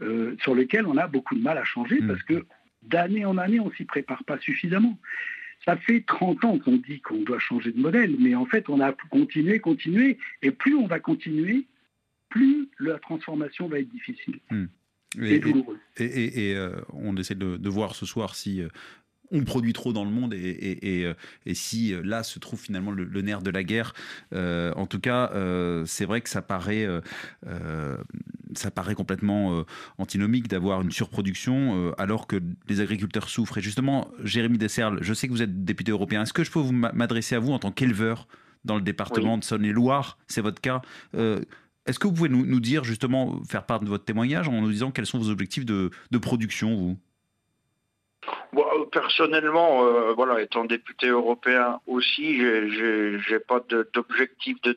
euh, 0.00 0.34
sur 0.40 0.54
lequel 0.54 0.86
on 0.86 0.96
a 0.96 1.06
beaucoup 1.06 1.34
de 1.34 1.42
mal 1.42 1.58
à 1.58 1.64
changer 1.64 2.00
hmm. 2.00 2.08
parce 2.08 2.22
que 2.22 2.46
d'année 2.82 3.26
en 3.26 3.36
année, 3.36 3.60
on 3.60 3.70
s'y 3.72 3.84
prépare 3.84 4.24
pas 4.24 4.38
suffisamment. 4.38 4.98
Ça 5.66 5.76
fait 5.76 6.04
30 6.06 6.44
ans 6.44 6.58
qu'on 6.58 6.76
dit 6.76 7.00
qu'on 7.00 7.22
doit 7.22 7.40
changer 7.40 7.72
de 7.72 7.80
modèle, 7.80 8.16
mais 8.20 8.34
en 8.34 8.46
fait, 8.46 8.68
on 8.68 8.80
a 8.80 8.92
continué, 9.10 9.58
continué, 9.58 10.16
et 10.42 10.52
plus 10.52 10.76
on 10.76 10.86
va 10.86 11.00
continuer, 11.00 11.66
plus 12.28 12.68
la 12.78 12.98
transformation 12.98 13.68
va 13.68 13.80
être 13.80 13.88
difficile. 13.88 14.38
Hmm. 14.50 14.66
Et, 15.20 15.38
douloureux. 15.38 15.78
Et, 15.98 16.54
euh, 16.54 16.80
on 16.92 17.16
essaie 17.16 17.34
de, 17.34 17.68
voir 17.68 17.94
ce 17.94 18.06
soir 18.06 18.34
si 18.34 18.60
euh, 18.60 18.68
on 19.32 19.44
produit 19.44 19.72
trop 19.72 19.92
dans 19.92 20.04
le 20.04 20.10
monde 20.10 20.34
et, 20.34 21.04
euh, 21.04 21.14
si 21.52 21.94
là 22.04 22.22
se 22.22 22.38
trouve 22.38 22.60
finalement 22.60 22.92
le, 22.92 23.22
nerf 23.22 23.42
de 23.42 23.50
la 23.50 23.64
guerre. 23.64 23.92
en 24.32 24.86
tout 24.86 25.00
cas, 25.00 25.32
c'est 25.86 26.04
vrai 26.04 26.20
que 26.20 26.28
ça 26.28 26.42
paraît 26.42 26.86
ça 28.58 28.70
paraît 28.70 28.94
complètement 28.94 29.58
euh, 29.58 29.64
antinomique 29.98 30.48
d'avoir 30.48 30.82
une 30.82 30.90
surproduction 30.90 31.88
euh, 31.88 31.92
alors 31.98 32.26
que 32.26 32.36
les 32.68 32.80
agriculteurs 32.80 33.28
souffrent. 33.28 33.58
Et 33.58 33.60
justement, 33.60 34.08
Jérémy 34.22 34.58
Desserles, 34.58 34.98
je 35.02 35.14
sais 35.14 35.26
que 35.26 35.32
vous 35.32 35.42
êtes 35.42 35.64
député 35.64 35.92
européen. 35.92 36.22
Est-ce 36.22 36.32
que 36.32 36.44
je 36.44 36.50
peux 36.50 36.58
vous 36.58 36.72
m'adresser 36.72 37.34
à 37.34 37.38
vous 37.38 37.52
en 37.52 37.58
tant 37.58 37.70
qu'éleveur 37.70 38.26
dans 38.64 38.76
le 38.76 38.82
département 38.82 39.38
de 39.38 39.44
Saône-et-Loire? 39.44 40.18
C'est 40.26 40.40
votre 40.40 40.60
cas. 40.60 40.82
Euh, 41.14 41.40
est-ce 41.86 41.98
que 41.98 42.08
vous 42.08 42.14
pouvez 42.14 42.28
nous, 42.28 42.60
dire 42.60 42.82
justement, 42.82 43.40
faire 43.44 43.64
part 43.64 43.80
de 43.80 43.86
votre 43.86 44.04
témoignage 44.04 44.48
en 44.48 44.60
nous 44.60 44.70
disant 44.70 44.90
quels 44.90 45.06
sont 45.06 45.18
vos 45.18 45.30
objectifs 45.30 45.64
de, 45.64 45.90
production, 46.20 46.74
vous? 46.74 46.98
Personnellement, 48.90 49.84
voilà, 50.14 50.40
étant 50.42 50.64
député 50.64 51.06
européen 51.06 51.78
aussi, 51.86 52.40
j'ai 52.40 53.38
pas 53.38 53.60
d'objectif 53.94 54.60
de, 54.62 54.76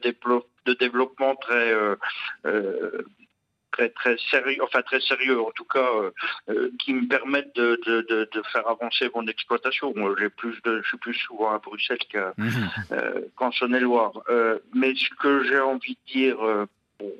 de, 0.65 0.74
développement 0.74 1.36
très 1.36 1.74
très 3.72 3.90
très 3.90 4.18
sérieux, 4.30 4.62
enfin 4.64 4.82
très 4.82 5.00
sérieux 5.00 5.42
en 5.42 5.52
tout 5.52 5.66
cas, 5.66 5.80
euh, 5.80 6.12
euh, 6.50 6.72
qui 6.80 6.94
me 6.94 7.08
permettent 7.08 7.56
de, 7.56 7.80
faire 8.52 8.68
avancer 8.68 9.10
mon 9.14 9.28
exploitation. 9.28 9.94
J'ai 10.18 10.30
plus 10.30 10.62
de, 10.64 10.82
je 10.82 10.88
suis 10.88 10.98
plus 10.98 11.14
souvent 11.14 11.52
à 11.52 11.60
Bruxelles 11.60 11.98
qu'en 12.12 12.34
mhm. 12.38 12.70
euh, 12.92 13.52
Saône-et-Loire. 13.52 14.14
mais 14.74 14.96
ce 14.96 15.10
que 15.20 15.44
j'ai 15.44 15.60
envie 15.60 15.98
de 16.08 16.12
dire 16.12 16.38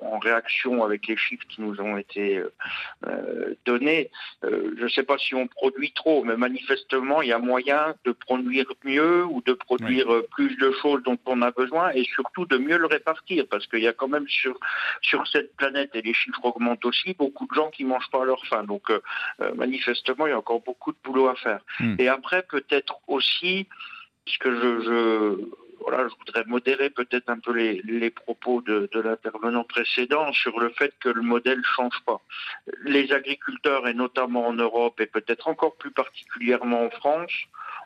en 0.02 0.20
réaction 0.20 0.84
avec 0.84 1.08
les 1.08 1.18
chiffres 1.18 1.46
qui 1.48 1.62
nous 1.62 1.80
ont 1.80 1.98
été 1.98 2.38
euh, 2.38 2.54
euh, 3.08 3.54
donnés. 3.66 4.12
Euh, 4.44 4.74
je 4.78 4.84
ne 4.84 4.90
sais 4.90 5.04
pas 5.04 5.18
si 5.18 5.36
on 5.36 5.48
produit 5.48 5.92
trop, 5.92 6.24
mais 6.24 6.38
manifestement, 6.38 7.22
il 7.22 7.30
y 7.30 7.34
a 7.34 7.40
moyen 7.40 7.96
de 8.06 8.12
produire 8.12 8.66
mieux 8.84 9.26
ou 9.26 9.42
de 9.42 9.54
produire 9.54 10.08
plus 10.32 10.56
de 10.58 10.72
choses 10.82 11.04
dont 11.04 11.18
on 11.26 11.42
a 11.42 11.52
besoin 11.52 11.92
et 11.92 12.04
surtout 12.04 12.46
de 12.46 12.58
mieux 12.58 12.78
le 12.78 12.88
répartir 12.88 13.46
parce 13.50 13.68
qu'il 13.68 13.82
y 13.82 13.88
a 13.88 13.94
quand 13.94 14.08
même 14.08 14.28
sur, 14.28 14.60
sur 15.02 15.28
cette 15.28 15.56
planète, 15.56 15.92
et 15.94 16.02
les 16.02 16.14
chiffres 16.14 16.44
augmentent 16.44 16.86
aussi, 16.86 17.14
beaucoup 17.14 17.48
de 17.48 17.54
gens 17.54 17.70
qui 17.70 17.84
ne 17.84 17.90
mangent 17.90 18.10
pas 18.12 18.24
à 18.24 18.26
leur 18.26 18.46
faim. 18.46 18.64
Donc 18.64 18.92
manifestement, 19.56 20.28
il 20.28 20.32
y 20.32 20.34
a 20.34 20.38
encore 20.38 20.62
beaucoup 20.62 20.92
de 20.92 20.98
boulot 21.04 21.28
à 21.28 21.36
faire. 21.36 21.62
Hmm. 21.80 21.96
Et 22.00 22.08
après, 22.08 22.44
peut-être 22.44 23.00
aussi, 23.08 23.68
ce 24.26 24.38
que 24.38 24.52
je 24.52 25.69
voilà, 25.82 26.08
je 26.08 26.16
voudrais 26.16 26.44
modérer 26.46 26.90
peut-être 26.90 27.30
un 27.30 27.40
peu 27.40 27.54
les, 27.54 28.10
propos 28.10 28.62
de, 28.62 28.90
l'intervenant 28.94 29.64
précédent 29.64 30.32
sur 30.34 30.60
le 30.60 30.70
fait 30.70 30.94
que 31.00 31.10
le 31.10 31.22
modèle 31.22 31.62
change 31.64 32.00
pas. 32.06 32.22
Les 32.84 33.12
agriculteurs, 33.12 33.88
et 33.88 33.94
notamment 33.94 34.48
en 34.48 34.54
Europe, 34.54 35.00
et 35.00 35.06
peut-être 35.06 35.48
encore 35.48 35.76
plus 35.76 35.92
particulièrement 35.92 36.84
en 36.84 36.90
France, 36.90 37.32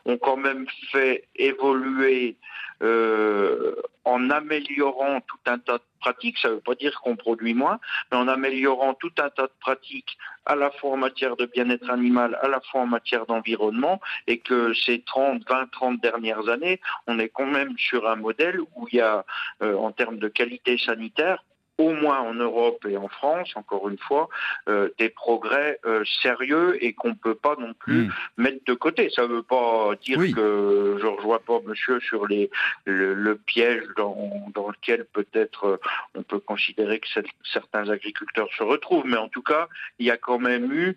ont 0.04 0.18
quand 0.18 0.36
même 0.36 0.66
fait 0.90 1.24
évoluer 1.36 2.36
euh, 2.82 3.74
en 4.04 4.28
améliorant 4.30 5.20
tout 5.22 5.38
un 5.46 5.58
tas 5.58 5.78
de 5.78 5.82
pratiques, 6.00 6.38
ça 6.38 6.48
ne 6.48 6.54
veut 6.54 6.60
pas 6.60 6.74
dire 6.74 7.00
qu'on 7.00 7.16
produit 7.16 7.54
moins, 7.54 7.78
mais 8.10 8.18
en 8.18 8.28
améliorant 8.28 8.94
tout 8.94 9.12
un 9.18 9.30
tas 9.30 9.46
de 9.46 9.52
pratiques 9.60 10.18
à 10.44 10.54
la 10.56 10.70
fois 10.70 10.92
en 10.92 10.96
matière 10.98 11.36
de 11.36 11.46
bien-être 11.46 11.88
animal, 11.88 12.38
à 12.42 12.48
la 12.48 12.60
fois 12.60 12.82
en 12.82 12.86
matière 12.86 13.24
d'environnement, 13.24 14.00
et 14.26 14.38
que 14.38 14.74
ces 14.74 15.00
30, 15.00 15.48
20, 15.48 15.70
30 15.70 16.00
dernières 16.00 16.48
années, 16.48 16.80
on 17.06 17.18
est 17.18 17.30
quand 17.30 17.46
même 17.46 17.78
sur 17.78 18.06
un 18.08 18.16
modèle 18.16 18.60
où 18.60 18.88
il 18.92 18.98
y 18.98 19.00
a, 19.00 19.24
euh, 19.62 19.76
en 19.76 19.92
termes 19.92 20.18
de 20.18 20.28
qualité 20.28 20.76
sanitaire, 20.76 21.42
au 21.78 21.90
moins 21.92 22.20
en 22.20 22.34
Europe 22.34 22.84
et 22.88 22.96
en 22.96 23.08
France, 23.08 23.52
encore 23.56 23.88
une 23.88 23.98
fois, 23.98 24.28
euh, 24.68 24.90
des 24.98 25.08
progrès 25.08 25.80
euh, 25.84 26.04
sérieux 26.22 26.76
et 26.84 26.92
qu'on 26.92 27.08
ne 27.10 27.14
peut 27.14 27.34
pas 27.34 27.56
non 27.58 27.74
plus 27.74 28.04
Mm. 28.06 28.12
mettre 28.36 28.64
de 28.66 28.74
côté. 28.74 29.10
Ça 29.10 29.22
ne 29.22 29.28
veut 29.28 29.42
pas 29.42 29.90
dire 30.02 30.18
Oui. 30.18 30.32
que 30.32 30.96
je 31.00 31.04
ne 31.04 31.10
rejoins 31.10 31.40
pas 31.44 31.58
monsieur 31.66 31.98
sur 32.00 32.26
les, 32.26 32.48
le, 32.84 33.14
le 33.14 33.34
piège 33.36 33.82
dans, 33.96 34.30
dans 34.54 34.68
lequel 34.68 35.04
peut-être 35.12 35.64
euh, 35.66 35.76
on 36.14 36.22
peut 36.22 36.38
considérer 36.38 37.00
que 37.00 37.08
cer- 37.08 37.26
certains 37.52 37.88
agriculteurs 37.90 38.48
se 38.56 38.62
retrouvent, 38.62 39.06
mais 39.06 39.16
en 39.16 39.28
tout 39.28 39.42
cas, 39.42 39.68
il 39.98 40.06
y 40.06 40.10
a 40.12 40.16
quand 40.16 40.38
même 40.38 40.72
eu 40.72 40.96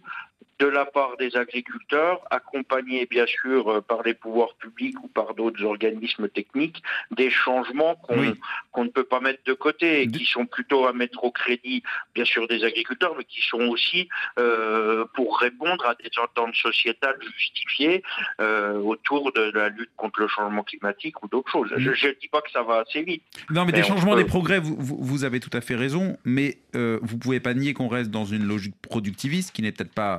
de 0.60 0.66
la 0.66 0.86
part 0.86 1.18
des 1.18 1.36
agriculteurs, 1.38 2.20
accompagnés 2.32 3.06
bien 3.06 3.28
sûr 3.28 3.70
euh, 3.72 3.80
par 3.82 4.02
les 4.02 4.16
pouvoirs 4.16 4.56
publics 4.56 4.96
ou 5.04 5.08
par 5.08 5.36
d'autres 5.36 5.64
organismes 5.64 6.28
techniques, 6.30 6.82
des 7.12 7.30
changements 7.30 7.94
qu'on 7.96 8.18
Oui. 8.20 8.34
ne 8.78 8.88
peut 8.90 9.04
pas 9.04 9.20
mettre 9.20 9.44
de 9.46 9.54
côté 9.54 10.02
et 10.02 10.08
qui 10.08 10.26
sont 10.26 10.48
plutôt 10.48 10.88
à 10.88 10.94
mettre 10.94 11.24
au 11.24 11.30
crédit, 11.32 11.84
bien 12.16 12.26
sûr, 12.26 12.48
des 12.48 12.64
agriculteurs, 12.64 13.14
mais 13.16 13.24
qui 13.24 13.42
sont 13.42 13.62
aussi 13.68 14.10
euh, 14.40 15.06
pour 15.14 15.38
répondre 15.40 15.86
à 15.86 15.94
des 15.94 16.10
ententes 16.20 16.56
sociétales 16.56 17.18
justifiées 17.38 18.02
euh, 18.42 18.80
autour 18.80 19.32
de 19.34 19.52
la 19.54 19.70
lutte 19.70 19.92
contre 19.96 20.22
le 20.22 20.28
changement 20.28 20.64
climatique 20.64 21.22
ou 21.24 21.28
d'autres 21.28 21.52
choses. 21.52 21.72
Je 21.78 21.90
ne 21.92 22.20
dis 22.20 22.28
pas 22.30 22.42
que 22.42 22.50
ça 22.50 22.64
va 22.64 22.80
assez 22.80 23.04
vite. 23.04 23.22
Non, 23.52 23.64
mais 23.66 23.72
Mais 23.74 23.80
des 23.80 23.84
changements, 23.88 24.16
peut- 24.16 24.24
des 24.24 24.28
progrès, 24.28 24.60
vous, 24.60 24.76
vous- 24.80 25.24
avez 25.24 25.40
tout 25.40 25.50
à 25.54 25.62
fait 25.62 25.76
raison, 25.76 26.18
mais 26.26 26.58
euh, 26.76 27.00
vous 27.04 27.18
pouvez 27.20 27.40
pas 27.40 27.54
nier 27.54 27.74
qu'on 27.74 27.88
reste 27.88 28.10
dans 28.12 28.26
une 28.26 28.46
logique 28.48 28.76
productiviste 28.82 29.52
qui 29.52 29.62
n'est 29.62 29.72
peut-être 29.72 29.94
pas 29.94 30.18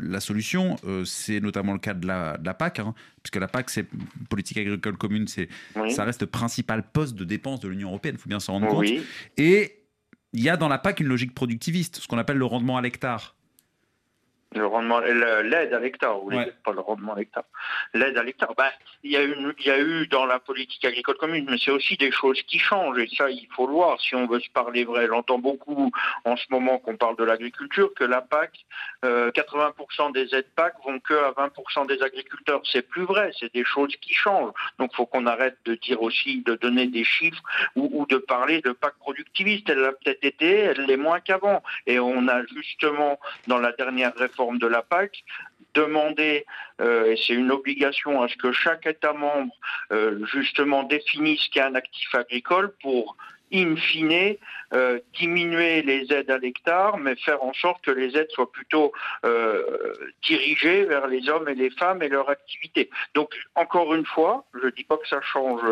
la 0.00 0.20
solution. 0.20 0.76
Euh, 0.84 1.04
c'est 1.04 1.40
notamment 1.40 1.72
le 1.72 1.78
cas 1.78 1.94
de 1.94 2.06
la, 2.06 2.36
de 2.36 2.46
la 2.46 2.54
PAC, 2.54 2.78
hein, 2.80 2.94
puisque 3.22 3.36
la 3.36 3.48
PAC, 3.48 3.70
c'est 3.70 3.86
politique 4.28 4.58
agricole 4.58 4.96
commune, 4.96 5.26
c'est 5.28 5.48
Oui. 5.74 5.90
ça 5.92 6.04
reste 6.04 6.22
le 6.22 6.26
principal 6.26 6.90
poste 6.90 7.14
de 7.14 7.24
dépense 7.24 7.60
de 7.60 7.68
l'Union 7.68 7.88
européenne, 7.88 8.16
il 8.16 8.20
faut 8.20 8.28
bien 8.28 8.40
s'en 8.40 8.54
rendre 8.54 8.68
compte. 8.68 8.86
Et 9.36 9.82
il 10.32 10.42
y 10.42 10.48
a 10.48 10.56
dans 10.56 10.68
la 10.68 10.78
PAC 10.78 11.00
une 11.00 11.06
logique 11.08 11.34
productiviste, 11.34 11.96
ce 11.96 12.08
qu'on 12.08 12.18
appelle 12.18 12.36
le 12.38 12.44
rendement 12.44 12.76
à 12.76 12.82
l'hectare. 12.82 13.36
Le 14.54 14.64
rendement, 14.64 15.00
l'aide 15.00 15.74
à 15.74 15.80
l'hectare, 15.80 16.18
vous 16.20 16.30
Ouais. 16.30 16.52
pas 16.64 16.72
le 16.72 16.80
rendement 16.80 17.12
à 17.14 17.16
l'hectare. 17.16 17.44
L'aide 17.94 18.16
à 18.16 18.22
l'hectare, 18.22 18.54
ben, 18.56 18.70
il 19.02 19.10
y 19.10 19.16
a 19.16 19.24
eu, 19.24 19.34
il 19.58 19.66
y 19.66 19.70
a 19.70 19.78
eu 19.80 20.06
dans 20.06 20.24
la 20.24 20.38
politique 20.38 20.84
agricole 20.84 21.16
commune, 21.16 21.46
mais 21.50 21.58
c'est 21.58 21.72
aussi 21.72 21.96
des 21.96 22.12
choses 22.12 22.40
qui 22.42 22.58
changent, 22.58 22.96
et 22.98 23.08
ça, 23.08 23.28
il 23.28 23.48
faut 23.54 23.66
le 23.66 23.72
voir, 23.72 24.00
si 24.00 24.14
on 24.14 24.26
veut 24.26 24.38
se 24.40 24.48
parler 24.50 24.84
vrai. 24.84 25.08
J'entends 25.08 25.38
beaucoup, 25.40 25.90
en 26.24 26.36
ce 26.36 26.44
moment, 26.50 26.78
qu'on 26.78 26.96
parle 26.96 27.16
de 27.16 27.24
l'agriculture, 27.24 27.92
que 27.94 28.04
la 28.04 28.22
PAC, 28.22 28.52
euh, 29.04 29.30
80% 29.32 30.10
des 30.12 30.32
aides 30.34 30.48
PAC 30.54 30.74
vont 30.84 31.00
que 31.00 31.14
à 31.14 31.32
20% 31.32 31.84
des 31.86 32.00
agriculteurs. 32.02 32.62
C'est 32.70 32.82
plus 32.88 33.04
vrai, 33.04 33.32
c'est 33.38 33.52
des 33.52 33.64
choses 33.64 33.94
qui 33.96 34.14
changent. 34.14 34.52
Donc, 34.78 34.90
il 34.92 34.96
faut 34.96 35.06
qu'on 35.06 35.26
arrête 35.26 35.58
de 35.64 35.74
dire 35.74 36.00
aussi, 36.02 36.42
de 36.42 36.54
donner 36.54 36.86
des 36.86 37.04
chiffres, 37.04 37.42
ou, 37.74 37.90
ou 37.92 38.06
de 38.06 38.16
parler 38.16 38.60
de 38.62 38.70
PAC 38.70 38.94
productiviste. 39.00 39.68
Elle 39.68 39.80
l'a 39.80 39.92
peut-être 39.92 40.24
été, 40.24 40.50
elle 40.50 40.82
l'est 40.82 40.96
moins 40.96 41.18
qu'avant. 41.20 41.62
Et 41.86 41.98
on 41.98 42.28
a 42.28 42.46
justement, 42.46 43.18
dans 43.48 43.58
la 43.58 43.72
dernière 43.72 44.14
réforme 44.14 44.35
de 44.36 44.66
la 44.66 44.82
PAC, 44.82 45.24
demandé, 45.76 46.46
euh, 46.80 47.12
et 47.12 47.16
c'est 47.16 47.34
une 47.34 47.52
obligation, 47.52 48.22
à 48.22 48.28
ce 48.28 48.36
que 48.36 48.52
chaque 48.52 48.86
État 48.86 49.12
membre, 49.12 49.54
euh, 49.92 50.24
justement, 50.26 50.82
définisse 50.82 51.42
ce 51.42 51.50
qu'est 51.50 51.60
un 51.60 51.74
actif 51.74 52.14
agricole 52.14 52.74
pour 52.82 53.16
in 53.52 53.76
fine, 53.76 54.34
euh, 54.72 54.98
diminuer 55.20 55.80
les 55.82 56.12
aides 56.12 56.32
à 56.32 56.38
l'hectare, 56.38 56.96
mais 56.98 57.14
faire 57.14 57.44
en 57.44 57.52
sorte 57.52 57.80
que 57.84 57.92
les 57.92 58.16
aides 58.16 58.30
soient 58.30 58.50
plutôt 58.50 58.92
dirigées 60.22 60.84
vers 60.84 61.06
les 61.06 61.28
hommes 61.28 61.48
et 61.48 61.54
les 61.54 61.70
femmes 61.70 62.02
et 62.02 62.08
leur 62.08 62.28
activité. 62.28 62.90
Donc, 63.14 63.30
encore 63.54 63.94
une 63.94 64.04
fois, 64.04 64.44
je 64.60 64.66
ne 64.66 64.70
dis 64.70 64.82
pas 64.82 64.96
que 64.96 65.06
ça 65.06 65.20
change 65.20 65.62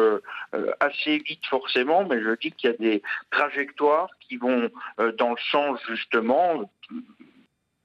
assez 0.78 1.18
vite 1.18 1.44
forcément, 1.46 2.04
mais 2.04 2.22
je 2.22 2.30
dis 2.40 2.52
qu'il 2.52 2.70
y 2.70 2.74
a 2.74 2.76
des 2.76 3.02
trajectoires 3.32 4.10
qui 4.20 4.36
vont 4.36 4.70
dans 5.18 5.30
le 5.30 5.42
sens 5.50 5.80
justement 5.88 6.70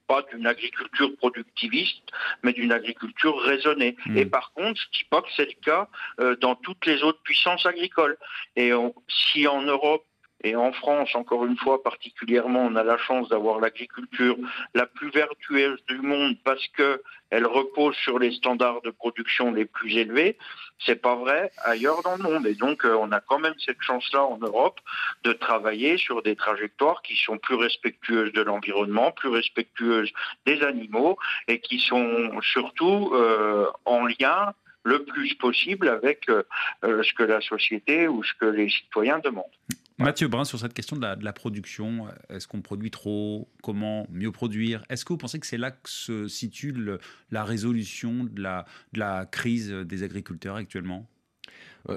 pas 0.10 0.24
d'une 0.30 0.48
agriculture 0.48 1.12
productiviste, 1.18 2.08
mais 2.44 2.51
d'une 2.51 2.72
agriculture 2.72 3.39
raisonnée. 3.51 3.96
Mm. 4.08 4.18
Et 4.18 4.25
par 4.25 4.51
contre, 4.54 4.82
je 4.82 4.88
ne 4.88 4.94
dis 4.98 5.08
pas 5.10 5.22
que 5.22 5.30
c'est 5.38 5.46
le 5.46 5.58
cas 5.63 5.88
euh, 6.20 6.36
dans 6.38 6.56
toutes 6.56 6.86
les 6.88 7.04
autres 7.04 7.22
puissances 7.22 7.66
agricoles. 7.66 8.18
Et 8.56 8.74
on- 8.74 8.96
si 9.08 9.48
en 9.48 9.62
Europe 9.62 10.04
et 10.43 10.55
en 10.55 10.72
France, 10.72 11.15
encore 11.15 11.46
une 11.46 11.58
fois 11.58 11.84
particulièrement, 11.84 12.62
on 12.62 12.75
a 12.75 12.84
la 12.84 12.98
chance 12.98 13.27
d'avoir 13.29 13.60
l'agriculture 13.60 14.38
la 14.74 14.86
plus 14.86 15.10
vertueuse 15.10 15.79
du 15.88 16.00
monde 16.00 16.38
parce 16.43 16.65
que 16.69 17.01
elle 17.29 17.46
repose 17.46 17.96
sur 17.96 18.17
les 18.17 18.31
standards 18.31 18.81
de 18.81 18.89
production 18.89 19.51
les 19.51 19.65
plus 19.65 19.98
élevés. 19.98 20.38
C'est 20.79 21.01
pas 21.01 21.15
vrai 21.15 21.51
ailleurs 21.63 22.01
dans 22.03 22.15
le 22.15 22.24
monde. 22.24 22.48
Et 22.48 22.55
donc, 22.55 22.86
euh, 22.86 22.96
on 23.00 23.12
a 23.12 23.19
quand 23.19 23.38
même 23.38 23.53
cette 23.63 23.81
chance-là 23.81 24.24
en 24.24 24.38
Europe 24.38 24.79
de 25.24 25.34
travailler 25.34 25.98
sur 25.98 26.24
des 26.24 26.36
trajectoires 26.36 27.01
qui 27.01 27.17
sont 27.17 27.38
plus 27.38 27.55
respectueuses 27.55 28.31
de 28.34 28.41
l'environnement, 28.41 29.12
plus 29.12 29.29
respectueuses 29.29 30.12
des 30.46 30.63
animaux 30.63 31.17
et 31.48 31.60
qui 31.60 31.79
sont 31.79 32.31
surtout 32.41 33.12
euh, 33.13 33.67
en 33.86 34.08
lien 34.08 34.53
le 34.83 35.03
plus 35.03 35.36
possible 35.36 35.89
avec 35.89 36.29
euh, 36.29 36.43
euh, 36.83 37.03
ce 37.03 37.13
que 37.13 37.24
la 37.24 37.41
société 37.41 38.07
ou 38.07 38.24
ce 38.24 38.33
que 38.39 38.45
les 38.45 38.69
citoyens 38.69 39.19
demandent. 39.19 39.45
Mathieu 39.98 40.29
Brun, 40.29 40.45
sur 40.45 40.57
cette 40.59 40.74
question 40.74 40.95
de 40.95 41.05
la, 41.21 41.33
production, 41.33 42.07
est-ce 42.29 42.48
qu'on 42.48 42.62
produit 42.62 42.89
trop? 42.89 43.50
Comment 43.62 44.07
mieux 44.09 44.31
produire? 44.31 44.81
Est-ce 44.89 45.03
que 45.03 45.12
vous 45.12 45.17
pensez 45.17 45.41
que 45.41 45.45
c'est 45.45 45.57
là 45.57 45.71
que 45.71 45.89
se 45.89 46.29
situe 46.29 46.74
la 47.31 47.43
résolution 47.43 48.24
de 48.24 48.41
la, 48.41 49.25
crise 49.25 49.69
des 49.69 50.03
agriculteurs 50.03 50.55
actuellement? 50.55 51.00
Euh, 51.00 51.19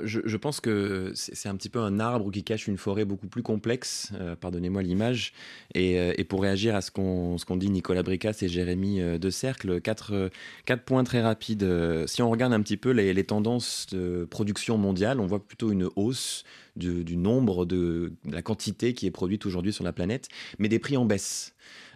Je, 0.05 0.21
je 0.25 0.37
pense 0.37 0.61
que 0.61 1.13
c'est 1.15 1.49
un 1.49 1.57
petit 1.57 1.69
peu 1.69 1.81
un 1.81 2.01
arbre 2.01 2.31
qui 2.31 2.45
cache 2.45 2.69
une 2.69 2.79
forêt 2.79 3.05
beaucoup 3.05 3.27
plus 3.27 3.43
complexe, 3.43 4.13
euh, 4.21 4.37
pardonnez-moi 4.37 4.83
l'image. 4.83 5.33
Et, 5.75 5.99
euh, 5.99 6.13
et 6.17 6.25
pour 6.25 6.43
réagir 6.43 6.75
à 6.75 6.81
ce 6.81 6.91
qu'ont 6.91 7.57
dit 7.57 7.71
Nicolas 7.71 8.03
Bricas 8.03 8.39
et 8.43 8.49
Jérémy 8.49 9.01
euh, 9.01 9.19
De 9.19 9.31
Cercle, 9.31 9.81
quatre, 9.81 10.13
euh, 10.15 10.29
quatre 10.65 10.85
points 10.85 11.05
très 11.05 11.21
rapides. 11.21 11.63
Euh, 11.63 12.07
Si 12.07 12.23
on 12.23 12.31
regarde 12.31 12.53
un 12.53 12.63
petit 12.63 12.77
peu 12.77 12.91
les, 12.91 13.23
tendances 13.25 13.87
de 13.93 14.27
production 14.29 14.79
mondiale, 14.79 15.21
on 15.21 15.27
voit 15.27 15.45
plutôt 15.45 15.71
une 15.71 15.89
hausse 15.97 16.45
du, 16.77 17.05
du 17.05 17.17
nombre 17.17 17.67
de, 17.67 18.13
de 18.25 18.33
la 18.33 18.43
quantité 18.43 18.95
qui 18.95 19.07
est 19.07 19.11
produite 19.11 19.47
aujourd'hui 19.47 19.73
sur 19.73 19.85
la 19.85 19.93
planète, 19.93 20.29
mais 20.59 20.69
des 20.69 20.79
prix 20.79 20.97
en 20.97 21.05
baisse. 21.05 21.52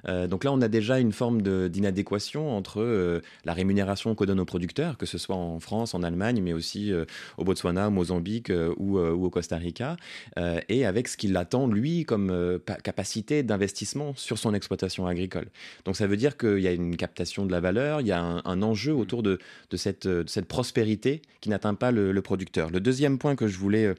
Euh, 0.08 0.26
donc 0.28 0.44
là, 0.44 0.52
on 0.52 0.60
a 0.60 0.68
déjà 0.68 1.00
une 1.00 1.12
forme 1.12 1.42
d'inadéquation 1.68 2.56
entre 2.56 2.80
euh, 2.80 3.20
la 3.44 3.54
rémunération 3.54 4.14
que 4.14 4.24
donnent 4.24 4.40
aux 4.40 4.44
producteurs, 4.44 4.96
que 4.96 5.06
ce 5.06 5.18
soit 5.18 5.34
en 5.34 5.58
France, 5.58 5.94
en 5.94 6.02
Allemagne, 6.02 6.40
mais 6.42 6.52
aussi 6.52 6.92
euh, 6.92 7.04
au 7.38 7.44
Botswana, 7.44 7.88
au 7.88 7.90
Mozambique 7.90 8.52
ou, 8.76 8.98
ou 8.98 9.24
au 9.24 9.30
Costa 9.30 9.56
Rica, 9.56 9.96
et 10.68 10.86
avec 10.86 11.08
ce 11.08 11.16
qu'il 11.16 11.36
attend, 11.36 11.66
lui, 11.66 12.04
comme 12.04 12.58
pa- 12.64 12.76
capacité 12.76 13.42
d'investissement 13.42 14.14
sur 14.16 14.38
son 14.38 14.54
exploitation 14.54 15.06
agricole. 15.06 15.46
Donc 15.84 15.96
ça 15.96 16.06
veut 16.06 16.16
dire 16.16 16.36
qu'il 16.36 16.60
y 16.60 16.68
a 16.68 16.72
une 16.72 16.96
captation 16.96 17.46
de 17.46 17.52
la 17.52 17.60
valeur, 17.60 18.00
il 18.00 18.06
y 18.06 18.12
a 18.12 18.20
un, 18.20 18.42
un 18.44 18.62
enjeu 18.62 18.94
autour 18.94 19.22
de, 19.22 19.38
de 19.70 19.76
cette, 19.76 20.06
de 20.06 20.28
cette 20.28 20.46
prospérité 20.46 21.22
qui 21.40 21.48
n'atteint 21.48 21.74
pas 21.74 21.90
le, 21.90 22.12
le 22.12 22.22
producteur. 22.22 22.70
Le 22.70 22.80
deuxième 22.80 23.18
point 23.18 23.34
que 23.34 23.48
je 23.48 23.58
voulais 23.58 23.94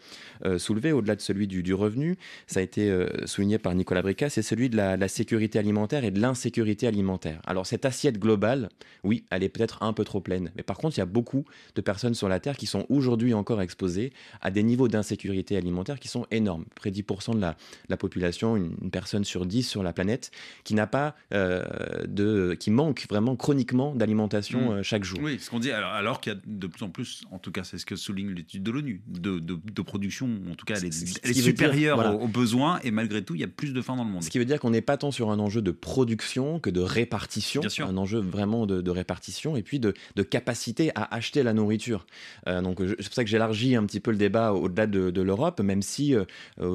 soulever, 0.57 0.91
au-delà 0.91 1.15
de 1.15 1.21
celui 1.21 1.47
du, 1.47 1.63
du 1.63 1.73
revenu, 1.73 2.17
ça 2.45 2.59
a 2.59 2.63
été 2.63 2.91
souligné 3.25 3.57
par 3.57 3.73
Nicolas 3.75 4.01
Bricas, 4.01 4.29
c'est 4.29 4.41
celui 4.41 4.69
de 4.69 4.77
la, 4.77 4.95
la 4.97 5.07
sécurité 5.07 5.56
alimentaire 5.57 6.03
et 6.03 6.11
de 6.11 6.19
l'insécurité 6.19 6.87
alimentaire. 6.87 7.41
Alors 7.45 7.65
cette 7.65 7.85
assiette 7.85 8.19
globale, 8.19 8.69
oui, 9.03 9.25
elle 9.31 9.43
est 9.43 9.49
peut-être 9.49 9.81
un 9.83 9.93
peu 9.93 10.03
trop 10.03 10.21
pleine, 10.21 10.51
mais 10.55 10.63
par 10.63 10.77
contre, 10.77 10.97
il 10.97 10.99
y 10.99 11.03
a 11.03 11.05
beaucoup 11.07 11.45
de 11.75 11.81
personnes 11.81 12.13
sur 12.13 12.27
la 12.29 12.39
Terre 12.39 12.57
qui 12.57 12.65
sont 12.65 12.85
aujourd'hui 12.89 13.33
encore 13.33 13.61
exposées 13.61 14.11
à 14.41 14.51
des 14.51 14.63
niveaux 14.63 14.87
d'insécurité 14.87 15.57
alimentaire 15.57 15.99
qui 15.99 16.07
sont 16.07 16.25
énormes. 16.31 16.65
Près 16.75 16.91
de 16.91 17.01
10% 17.01 17.35
de 17.35 17.41
la, 17.41 17.55
la 17.89 17.97
population, 17.97 18.55
une, 18.57 18.75
une 18.81 18.91
personne 18.91 19.23
sur 19.23 19.45
10 19.45 19.63
sur 19.63 19.83
la 19.83 19.93
planète, 19.93 20.31
qui 20.63 20.73
n'a 20.73 20.87
pas 20.87 21.15
euh, 21.33 21.63
de, 22.07 22.55
qui 22.59 22.71
manque 22.71 23.05
vraiment 23.09 23.35
chroniquement 23.35 23.95
d'alimentation 23.95 24.57
Mm. 24.57 24.71
euh, 24.71 24.83
chaque 24.83 25.03
jour. 25.03 25.19
Oui, 25.21 25.37
ce 25.39 25.49
qu'on 25.49 25.59
dit, 25.59 25.71
alors, 25.71 25.91
alors 25.91 26.21
qu'il 26.21 26.33
y 26.33 26.35
a 26.35 26.39
de 26.45 26.67
plus 26.67 26.83
en 26.83 26.89
plus, 26.89 27.23
en 27.31 27.39
tout 27.39 27.51
cas 27.51 27.63
c'est 27.63 27.77
ce 27.77 27.85
que 27.85 27.95
souligne 27.95 28.31
l'étude 28.31 28.63
de 28.63 28.71
l'ONU, 28.71 29.01
de, 29.07 29.39
de, 29.39 29.57
de 29.71 29.81
production, 29.81 30.29
en 30.49 30.55
tout 30.55 30.65
cas 30.65 30.75
elle 30.75 30.85
est, 30.85 31.19
elle 31.23 31.31
dire, 31.31 31.43
supérieure 31.43 31.95
voilà. 31.97 32.13
aux, 32.13 32.23
aux 32.23 32.27
besoins 32.27 32.79
et 32.83 32.91
malgré 32.91 33.23
tout 33.23 33.35
il 33.35 33.41
y 33.41 33.43
a 33.43 33.47
plus 33.47 33.73
de 33.73 33.81
faim 33.81 33.95
dans 33.95 34.03
le 34.03 34.09
monde. 34.09 34.23
Ce 34.23 34.29
qui 34.29 34.39
veut 34.39 34.45
dire 34.45 34.59
qu'on 34.59 34.69
n'est 34.71 34.81
pas 34.81 34.97
tant 34.97 35.11
sur 35.11 35.31
un 35.31 35.39
enjeu 35.47 35.61
de 35.61 35.71
production 35.71 36.59
que 36.59 36.69
de 36.69 36.81
répartition, 36.81 37.61
un 37.79 37.97
enjeu 37.97 38.19
vraiment 38.19 38.65
de, 38.65 38.89
répartition 38.91 39.55
et 39.55 39.63
puis 39.63 39.79
de, 39.79 39.93
capacité 40.29 40.91
à 40.95 41.15
acheter 41.15 41.41
la 41.41 41.53
nourriture. 41.53 42.05
Euh, 42.47 42.61
donc 42.61 42.77
c'est 42.79 42.95
pour 42.95 43.13
ça 43.13 43.23
que 43.23 43.29
j'élargis 43.29 43.75
un 43.75 43.85
petit 43.85 43.99
peu 43.99 44.11
le 44.11 44.17
débat 44.17 44.51
au-delà 44.51 44.87
de, 44.87 45.21
l'Europe, 45.21 45.61
même 45.61 45.81
si 45.81 46.15
euh, 46.15 46.25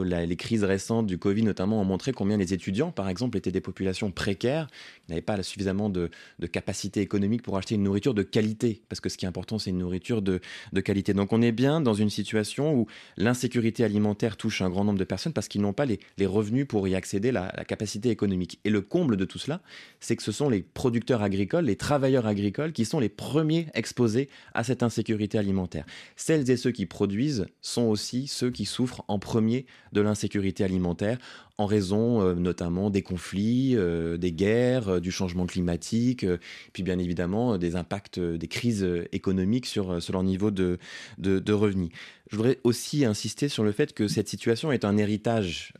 les 0.04 0.36
crises 0.36 0.64
récentes 0.64 1.06
du 1.06 1.18
Covid 1.18 1.42
notamment 1.42 1.80
ont 1.80 1.84
montré 1.84 2.12
combien 2.12 2.36
les 2.36 2.52
étudiants, 2.54 2.90
par 2.90 3.08
exemple, 3.08 3.36
étaient 3.36 3.52
des 3.52 3.60
populations 3.60 4.10
précaires, 4.10 4.68
n'avaient 5.08 5.20
pas 5.22 5.42
suffisamment 5.42 5.90
de, 5.90 6.10
capacité 6.50 7.00
économique 7.00 7.42
pour 7.42 7.56
acheter 7.56 7.76
une 7.76 7.82
nourriture 7.82 8.14
de 8.14 8.22
qualité, 8.22 8.82
parce 8.88 9.00
que 9.00 9.08
ce 9.08 9.16
qui 9.16 9.24
est 9.24 9.28
important, 9.28 9.58
c'est 9.58 9.70
une 9.70 9.78
nourriture 9.78 10.22
de, 10.22 10.40
qualité. 10.84 11.14
Donc 11.14 11.32
on 11.32 11.42
est 11.42 11.52
bien 11.52 11.80
dans 11.80 11.94
une 11.94 12.10
situation 12.10 12.74
où 12.74 12.86
l'insécurité 13.16 13.84
alimentaire 13.84 14.36
touche 14.36 14.62
un 14.62 14.70
grand 14.70 14.84
nombre 14.84 14.98
de 14.98 15.04
personnes 15.04 15.32
parce 15.32 15.48
qu'ils 15.48 15.60
n'ont 15.60 15.72
pas 15.72 15.86
les, 15.86 16.00
revenus 16.26 16.66
pour 16.66 16.86
y 16.86 16.94
accéder, 16.94 17.32
la, 17.32 17.52
la 17.56 17.64
capacité 17.64 18.10
économique. 18.10 18.60
Et 18.64 18.70
le 18.70 18.80
comble 18.80 19.16
de 19.16 19.24
tout 19.24 19.38
cela, 19.38 19.60
c'est 19.98 20.14
que 20.14 20.22
ce 20.22 20.32
sont 20.32 20.48
les 20.48 20.62
producteurs 20.62 21.22
agricoles, 21.22 21.64
les 21.64 21.76
travailleurs 21.76 22.26
agricoles 22.26 22.72
qui 22.72 22.84
sont 22.84 23.00
les 23.00 23.08
premiers 23.08 23.66
exposés 23.74 24.28
à 24.54 24.62
cette 24.62 24.82
insécurité 24.82 25.38
alimentaire. 25.38 25.84
Celles 26.16 26.48
et 26.50 26.56
ceux 26.56 26.70
qui 26.70 26.86
produisent 26.86 27.46
sont 27.60 27.82
aussi 27.82 28.28
ceux 28.28 28.50
qui 28.50 28.64
souffrent 28.64 29.04
en 29.08 29.18
premier 29.18 29.66
de 29.92 30.00
l'insécurité 30.00 30.62
alimentaire 30.62 31.18
en 31.58 31.66
raison 31.66 32.22
euh, 32.22 32.34
notamment 32.34 32.90
des 32.90 33.02
conflits, 33.02 33.76
euh, 33.76 34.16
des 34.16 34.32
guerres, 34.32 34.88
euh, 34.88 35.00
du 35.00 35.10
changement 35.10 35.46
climatique, 35.46 36.26
puis 36.72 36.82
bien 36.82 36.98
évidemment 36.98 37.58
des 37.58 37.76
impacts 37.76 38.18
des 38.18 38.48
crises 38.48 38.86
économiques 39.12 39.66
sur, 39.66 39.98
leur 40.12 40.22
niveau 40.22 40.50
de, 40.50 40.78
de 41.18 41.52
revenus. 41.52 41.90
Je 42.32 42.38
voudrais 42.38 42.60
aussi 42.64 43.04
insister 43.04 43.50
sur 43.50 43.62
le 43.62 43.72
fait 43.72 43.92
que 43.92 44.08
cette 44.08 44.26
situation 44.26 44.72
est 44.72 44.86
un 44.86 44.96
héritage. 44.96 45.74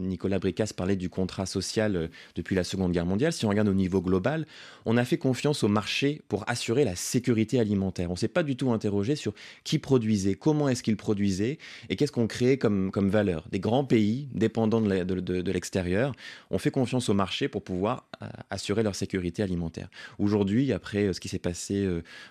Nicolas 0.00 0.40
Bricas 0.40 0.72
parlait 0.76 0.96
du 0.96 1.08
contrat 1.08 1.46
social 1.46 2.10
depuis 2.34 2.56
la 2.56 2.64
Seconde 2.64 2.90
Guerre 2.90 3.06
mondiale. 3.06 3.32
Si 3.32 3.46
on 3.46 3.48
regarde 3.48 3.68
au 3.68 3.74
niveau 3.74 4.00
global, 4.00 4.44
on 4.84 4.96
a 4.96 5.04
fait 5.04 5.16
confiance 5.16 5.62
au 5.62 5.68
marché 5.68 6.20
pour 6.26 6.42
assurer 6.48 6.84
la 6.84 6.96
sécurité 6.96 7.60
alimentaire. 7.60 8.10
On 8.10 8.14
ne 8.14 8.18
s'est 8.18 8.26
pas 8.26 8.42
du 8.42 8.56
tout 8.56 8.72
interrogé 8.72 9.14
sur 9.14 9.32
qui 9.62 9.78
produisait, 9.78 10.34
comment 10.34 10.68
est-ce 10.68 10.82
qu'il 10.82 10.96
produisait 10.96 11.58
et 11.88 11.94
qu'est-ce 11.94 12.10
qu'on 12.10 12.26
créait 12.26 12.58
comme, 12.58 12.90
valeur. 12.92 13.46
Des 13.52 13.60
grands 13.60 13.84
pays 13.84 14.28
dépendants 14.34 14.80
de, 14.80 15.04
de, 15.04 15.11
l'extérieur. 15.14 16.12
Ont 16.50 16.58
fait 16.58 16.70
confiance 16.70 17.08
au 17.08 17.14
marché 17.14 17.48
pour 17.48 17.62
pouvoir 17.62 18.04
assurer 18.50 18.82
leur 18.82 18.94
sécurité 18.94 19.42
alimentaire. 19.42 19.88
Aujourd'hui, 20.18 20.72
après 20.72 21.12
ce 21.12 21.20
qui 21.20 21.28
s'est 21.28 21.38
passé 21.38 21.88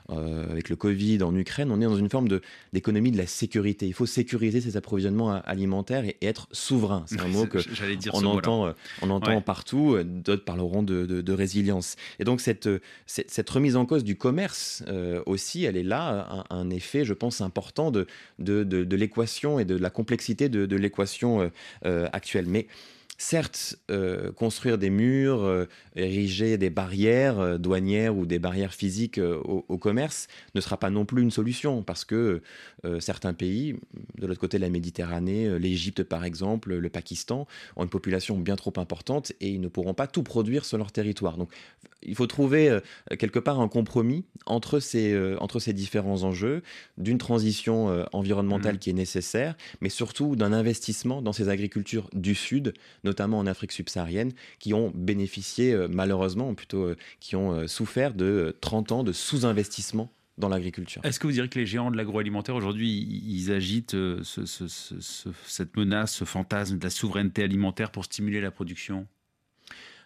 avec 0.10 0.70
le 0.70 0.76
Covid 0.76 1.24
en 1.24 1.36
Ukraine, 1.36 1.72
on 1.72 1.80
est 1.82 1.86
dans 1.86 1.96
une 1.96 2.10
forme 2.10 2.28
d'économie 2.74 3.12
de 3.12 3.18
la 3.18 3.28
sécurité 3.28 3.52
il 3.82 3.94
faut 3.94 4.06
sécuriser 4.06 4.62
ses 4.62 4.78
approvisionnements 4.78 5.42
alimentaires 5.44 6.06
et 6.06 6.18
être 6.22 6.48
souverain. 6.52 7.04
C'est 7.08 7.20
un 7.20 7.28
mot 7.28 7.46
que 7.46 7.60
on, 8.14 8.26
entend, 8.26 8.68
euh, 8.68 8.72
on 9.02 9.10
entend 9.10 9.42
partout. 9.42 9.96
Euh, 9.96 10.04
d'autres 10.04 10.46
parleront 10.46 10.84
de, 10.84 11.32
résilience. 11.32 11.96
Et 12.20 12.24
donc 12.24 12.42
cette, 12.42 12.70
cette, 13.06 13.50
remise 13.50 13.76
en 13.76 13.86
cause 13.86 14.04
du 14.04 14.18
commerce 14.18 14.84
euh, 14.88 15.24
aussi, 15.26 15.64
elle 15.64 15.78
est 15.78 15.84
là, 15.84 16.46
un, 16.50 16.70
effet, 16.70 17.06
je 17.06 17.14
pense, 17.14 17.42
important 17.42 17.90
de, 17.90 18.06
de, 18.40 18.64
de 18.64 18.96
l'équation 18.96 19.60
et 19.60 19.66
de 19.66 19.76
la 19.76 19.90
complexité 19.90 20.50
de, 20.50 20.76
l'équation 20.76 21.52
actuelle. 21.84 22.46
Mais 22.48 22.68
Certes, 23.24 23.78
euh, 23.92 24.32
construire 24.32 24.80
des 24.80 24.90
murs, 24.90 25.44
euh, 25.44 25.68
ériger 25.96 26.58
des 26.58 26.72
barrières 26.72 27.40
euh, 27.40 27.58
douanières 27.60 28.18
ou 28.18 28.26
des 28.26 28.40
barrières 28.40 28.74
physiques 28.74 29.20
au, 29.20 29.78
commerce 29.78 30.28
ne 30.56 30.60
sera 30.60 30.78
pas 30.78 30.90
non 30.90 31.06
plus 31.06 31.22
une 31.22 31.30
solution 31.30 31.84
parce 31.84 32.04
que 32.04 32.42
certains 33.00 33.34
pays, 33.34 33.76
de 34.20 34.26
l'autre 34.28 34.40
côté 34.40 34.58
de 34.58 34.64
la 34.64 34.70
Méditerranée, 34.70 35.60
l'Égypte 35.60 36.04
par 36.04 36.24
exemple, 36.24 36.74
le 36.74 36.90
Pakistan, 36.90 37.48
ont 37.76 37.84
une 37.84 37.90
population 37.90 38.38
bien 38.38 38.56
trop 38.56 38.74
importante 38.78 39.34
et 39.40 39.50
ils 39.50 39.62
ne 39.62 39.68
pourront 39.68 39.94
pas 39.94 40.08
tout 40.08 40.24
produire 40.24 40.66
sur 40.66 40.78
leur 40.78 40.92
territoire. 40.92 41.38
Donc 41.38 41.52
il 42.04 42.16
faut 42.16 42.28
trouver 42.28 42.80
quelque 43.18 43.40
part 43.40 43.60
un 43.60 43.68
compromis 43.68 44.24
entre 44.46 44.80
ces, 44.80 45.16
entre 45.40 45.60
ces 45.60 45.74
différents 45.74 46.24
enjeux, 46.24 46.62
d'une 46.98 47.18
transition 47.18 48.06
environnementale 48.14 48.76
mmh. 48.76 48.80
qui 48.80 48.90
est 48.92 48.94
nécessaire, 48.94 49.56
mais 49.82 49.90
surtout 49.90 50.36
d'un 50.36 50.54
investissement 50.54 51.22
dans 51.22 51.34
ces 51.34 51.50
agricultures 51.50 52.10
du 52.14 52.36
Sud, 52.36 52.74
notamment 53.04 53.11
en 53.20 53.46
Afrique 53.48 53.72
subsaharienne, 53.72 54.32
qui 54.60 54.74
ont 54.74 54.92
bénéficié 54.96 55.74
euh, 55.74 55.88
malheureusement, 55.90 56.54
plutôt 56.54 56.86
euh, 56.86 56.98
qui 57.20 57.36
ont 57.36 57.54
euh, 57.54 57.68
souffert 57.68 58.14
de 58.14 58.56
30 58.62 58.92
ans 58.92 59.04
de 59.04 59.12
sous-investissement 59.12 60.12
dans 60.38 60.50
l'agriculture. 60.50 61.02
Est-ce 61.06 61.20
que 61.20 61.28
vous 61.28 61.34
direz 61.34 61.50
que 61.50 61.60
les 61.60 61.66
géants 61.66 61.92
de 61.92 61.98
l'agroalimentaire 61.98 62.56
aujourd'hui, 62.56 62.90
ils 62.90 63.52
agitent 63.52 63.96
cette 64.24 65.78
menace, 65.78 66.14
ce 66.14 66.26
fantasme 66.26 66.80
de 66.80 66.84
la 66.84 66.90
souveraineté 66.90 67.44
alimentaire 67.44 67.92
pour 67.92 68.06
stimuler 68.06 68.42
la 68.42 68.50
production? 68.50 69.08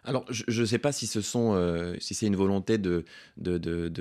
Alors, 0.05 0.25
je 0.29 0.61
ne 0.61 0.65
sais 0.65 0.77
pas 0.77 0.91
si 0.91 1.07
ce 1.07 1.21
sont, 1.21 1.53
euh, 1.55 1.95
si 1.99 2.13
c'est 2.13 2.27
une 2.27 2.35
volonté 2.35 2.77
de, 2.77 3.05
de, 3.37 3.57
de, 3.57 3.91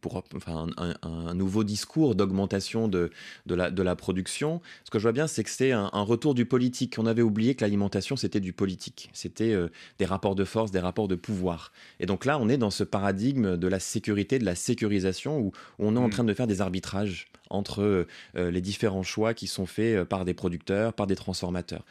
pour, 0.00 0.22
enfin, 0.34 0.66
un, 0.76 1.34
nouveau 1.34 1.64
discours 1.64 2.14
d'augmentation 2.14 2.88
de, 2.88 3.10
de, 3.46 3.54
la, 3.54 3.70
de 3.70 3.82
la 3.82 3.96
production. 3.96 4.60
Ce 4.84 4.90
que 4.90 4.98
je 4.98 5.02
vois 5.02 5.12
bien, 5.12 5.26
c'est 5.26 5.44
que 5.44 5.50
c'est 5.50 5.72
un, 5.72 5.88
retour 5.92 6.34
du 6.34 6.44
politique. 6.44 6.96
On 6.98 7.06
avait 7.06 7.22
oublié 7.22 7.54
que 7.54 7.64
l'alimentation, 7.64 8.16
c'était 8.16 8.40
du 8.40 8.52
politique. 8.52 9.10
C'était 9.12 9.52
euh, 9.52 9.68
des 9.98 10.04
rapports 10.04 10.34
de 10.34 10.44
force, 10.44 10.70
des 10.70 10.80
rapports 10.80 11.08
de 11.08 11.14
pouvoir. 11.14 11.72
Et 12.00 12.06
donc 12.06 12.24
là, 12.24 12.38
on 12.38 12.48
est 12.48 12.58
dans 12.58 12.70
ce 12.70 12.84
paradigme 12.84 13.56
de 13.56 13.68
la 13.68 13.80
sécurité, 13.80 14.38
de 14.38 14.44
la 14.44 14.54
sécurisation, 14.54 15.38
où, 15.38 15.52
on 15.78 15.96
est 15.96 15.98
en 15.98 16.08
mmh. 16.08 16.10
train 16.10 16.24
de 16.24 16.34
faire 16.34 16.46
des 16.46 16.60
arbitrages 16.60 17.26
entre 17.52 18.06
euh, 18.36 18.50
les 18.50 18.60
différents 18.60 19.02
choix 19.02 19.34
qui 19.34 19.46
sont 19.46 19.66
faits 19.66 20.04
par 20.04 20.24
des 20.24 20.34
producteurs, 20.34 20.92
par 20.92 21.06
des 21.06 21.16
transformateurs. 21.16 21.84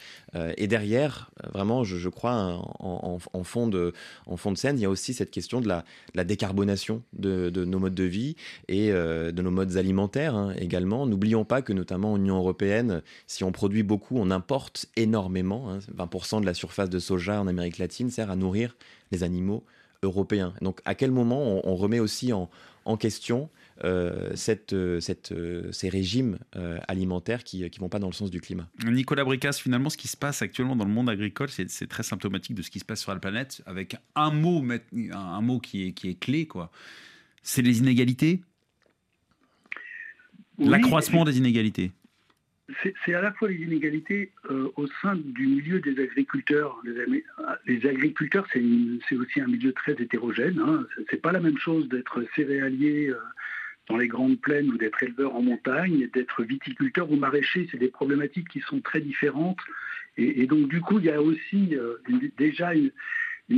et 0.57 0.67
derrière, 0.67 1.31
vraiment, 1.53 1.83
je, 1.83 2.09
crois, 2.09 2.61
en, 2.79 3.19
en, 3.33 3.43
fond 3.43 3.67
de, 3.67 3.93
en 4.25 4.37
fond 4.37 4.51
de 4.51 4.57
scène, 4.57 4.77
il 4.77 4.81
y 4.81 4.85
a 4.85 4.89
aussi 4.89 5.13
cette 5.13 5.31
question 5.31 5.61
de 5.61 5.67
la, 5.67 6.23
décarbonation 6.23 7.03
de, 7.13 7.49
nos 7.65 7.79
modes 7.79 7.95
de 7.95 8.03
vie 8.03 8.35
et 8.67 8.91
euh, 8.91 9.31
de 9.31 9.41
nos 9.41 9.51
modes 9.51 9.77
alimentaires 9.77 10.35
hein, 10.35 10.53
également. 10.57 11.05
N'oublions 11.05 11.45
pas 11.45 11.61
que 11.61 11.73
notamment 11.73 12.13
en 12.13 12.17
Union 12.17 12.37
européenne, 12.37 13.01
si 13.27 13.43
on 13.43 13.51
produit 13.51 13.83
beaucoup, 13.83 14.17
on 14.17 14.31
importe 14.31 14.87
énormément. 14.95 15.77
20% 15.95 16.37
hein. 16.37 16.41
de 16.41 16.45
la 16.45 16.53
surface 16.53 16.89
de 16.89 16.99
soja 16.99 17.41
en 17.41 17.47
Amérique 17.47 17.77
latine 17.77 18.09
sert 18.09 18.31
à 18.31 18.35
nourrir 18.35 18.75
les 19.11 19.23
animaux 19.23 19.63
européens. 20.03 20.53
Donc 20.61 20.81
à 20.85 20.95
quel 20.95 21.11
moment 21.11 21.61
on, 21.63 21.75
remet 21.75 21.99
aussi 21.99 22.33
en, 22.33 22.49
question 22.97 23.43
euh, 23.43 23.45
cette, 24.35 24.73
euh, 24.73 24.99
cette, 24.99 25.31
euh, 25.31 25.71
ces 25.71 25.89
régimes 25.89 26.37
alimentaires 26.87 27.43
qui 27.43 27.61
ne 27.61 27.79
vont 27.79 27.89
pas 27.89 27.99
dans 27.99 28.07
le 28.07 28.13
sens 28.13 28.29
du 28.29 28.41
climat. 28.41 28.67
Nicolas 28.85 29.23
Bricas, 29.23 29.53
finalement, 29.53 29.89
ce 29.89 29.97
qui 29.97 30.07
se 30.07 30.17
passe 30.17 30.41
actuellement 30.41 30.75
dans 30.75 30.85
le 30.85 30.91
monde 30.91 31.09
agricole, 31.09 31.49
c'est 31.49 31.87
très 31.87 32.03
symptomatique 32.03 32.55
de 32.55 32.61
ce 32.61 32.69
qui 32.69 32.79
se 32.79 32.85
passe 32.85 33.01
sur 33.01 33.13
la 33.13 33.19
planète, 33.19 33.61
avec 33.65 33.95
un 34.15 34.31
mot, 34.31 34.63
un 35.13 35.41
mot 35.41 35.59
qui, 35.59 35.87
est, 35.87 35.91
qui 35.93 36.09
est 36.09 36.19
clé, 36.19 36.45
quoi. 36.45 36.71
C'est 37.43 37.61
les 37.61 37.79
inégalités? 37.79 38.41
L'accroissement 40.59 41.23
des 41.23 41.37
inégalités 41.37 41.91
c'est 43.05 43.13
à 43.13 43.21
la 43.21 43.33
fois 43.33 43.49
les 43.49 43.55
inégalités 43.55 44.31
au 44.49 44.87
sein 45.01 45.17
du 45.17 45.45
milieu 45.45 45.81
des 45.81 46.01
agriculteurs. 46.01 46.81
Les, 46.85 47.25
les 47.67 47.85
agriculteurs, 47.85 48.47
c'est 48.53 49.15
aussi 49.17 49.41
un 49.41 49.47
milieu 49.47 49.73
très 49.73 49.91
hétérogène. 49.91 50.57
Hein. 50.59 50.85
C'est 51.09 51.21
pas 51.21 51.33
la 51.33 51.41
même 51.41 51.57
chose 51.57 51.89
d'être 51.89 52.23
céréalier 52.33 53.13
dans 53.91 53.97
les 53.97 54.07
grandes 54.07 54.39
plaines 54.39 54.69
ou 54.69 54.77
d'être 54.77 55.03
éleveur 55.03 55.35
en 55.35 55.41
montagne, 55.41 56.07
d'être 56.13 56.43
viticulteur 56.43 57.11
ou 57.11 57.17
maraîcher, 57.17 57.67
c'est 57.69 57.77
des 57.77 57.89
problématiques 57.89 58.47
qui 58.47 58.61
sont 58.61 58.79
très 58.79 59.01
différentes. 59.01 59.59
Et, 60.17 60.45
donc 60.47 60.69
du 60.69 60.79
coup, 60.79 60.99
il 60.99 61.05
y 61.05 61.09
a 61.09 61.21
aussi 61.21 61.75
euh, 61.75 61.97
déjà 62.37 62.73
une, 62.73 62.91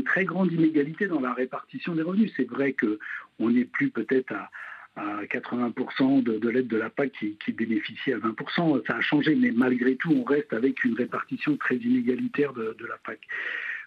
très 0.06 0.26
grande 0.26 0.52
inégalité 0.52 1.06
dans 1.06 1.20
la 1.20 1.34
répartition 1.34 1.94
des 1.94 2.02
revenus. 2.02 2.34
C'est 2.36 2.50
vrai 2.50 2.74
qu'on 2.74 3.50
n'est 3.52 3.66
plus 3.66 3.92
peut-être 3.92 4.34
à, 4.34 4.50
80% 4.96 6.24
de, 6.24 6.50
l'aide 6.50 6.68
de 6.68 6.78
la 6.78 6.90
PAC 6.90 7.12
qui, 7.12 7.52
bénéficie 7.52 8.12
à 8.12 8.18
20%. 8.18 8.86
Ça 8.88 8.98
a 8.98 9.02
changé, 9.02 9.36
mais 9.36 9.52
malgré 9.52 9.96
tout, 9.96 10.12
on 10.12 10.24
reste 10.24 10.54
avec 10.54 10.84
une 10.84 10.96
répartition 10.96 11.58
très 11.58 11.76
inégalitaire 11.76 12.54
de, 12.54 12.76
de 12.78 12.86
la 12.86 12.98
PAC. 12.98 13.20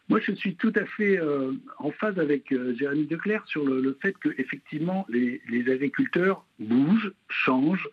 Moi, 0.09 0.21
je 0.21 0.33
suis 0.33 0.55
tout 0.55 0.73
à 0.77 0.85
fait 0.85 1.19
euh, 1.19 1.53
en 1.79 1.91
phase 1.91 2.19
avec 2.21 2.53
euh, 2.53 2.75
Jérémy 2.77 3.07
Declerc 3.07 3.43
sur 3.47 3.65
le, 3.65 3.99
fait 4.01 4.17
que 4.19 4.29
effectivement 4.39 5.05
les, 5.09 5.41
les, 5.49 5.71
agriculteurs 5.73 6.45
bougent, 6.61 7.13
changent, 7.29 7.89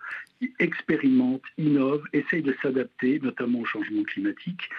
expérimentent, 0.59 1.41
innovent, 1.57 2.05
essayent 2.13 2.43
de 2.43 2.55
s'adapter, 2.61 3.19
notamment 3.19 3.59
au 3.59 3.65
changement 3.65 4.03
climatique 4.03 4.69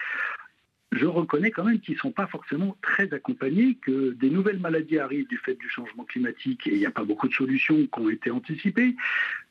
je 0.95 1.05
reconnais 1.05 1.51
quand 1.51 1.63
même 1.63 1.79
qu'ils 1.79 1.95
ne 1.95 1.99
sont 1.99 2.11
pas 2.11 2.27
forcément 2.27 2.77
très 2.81 3.13
accompagnés, 3.13 3.75
que 3.75 4.11
des 4.13 4.29
nouvelles 4.29 4.59
maladies 4.59 4.97
arrivent 4.97 5.27
du 5.27 5.37
fait 5.37 5.55
du 5.55 5.69
changement 5.69 6.05
climatique 6.05 6.67
et 6.67 6.73
il 6.73 6.79
n'y 6.79 6.85
a 6.85 6.91
pas 6.91 7.03
beaucoup 7.03 7.27
de 7.27 7.33
solutions 7.33 7.85
qui 7.85 7.99
ont 7.99 8.09
été 8.09 8.31
anticipées. 8.31 8.95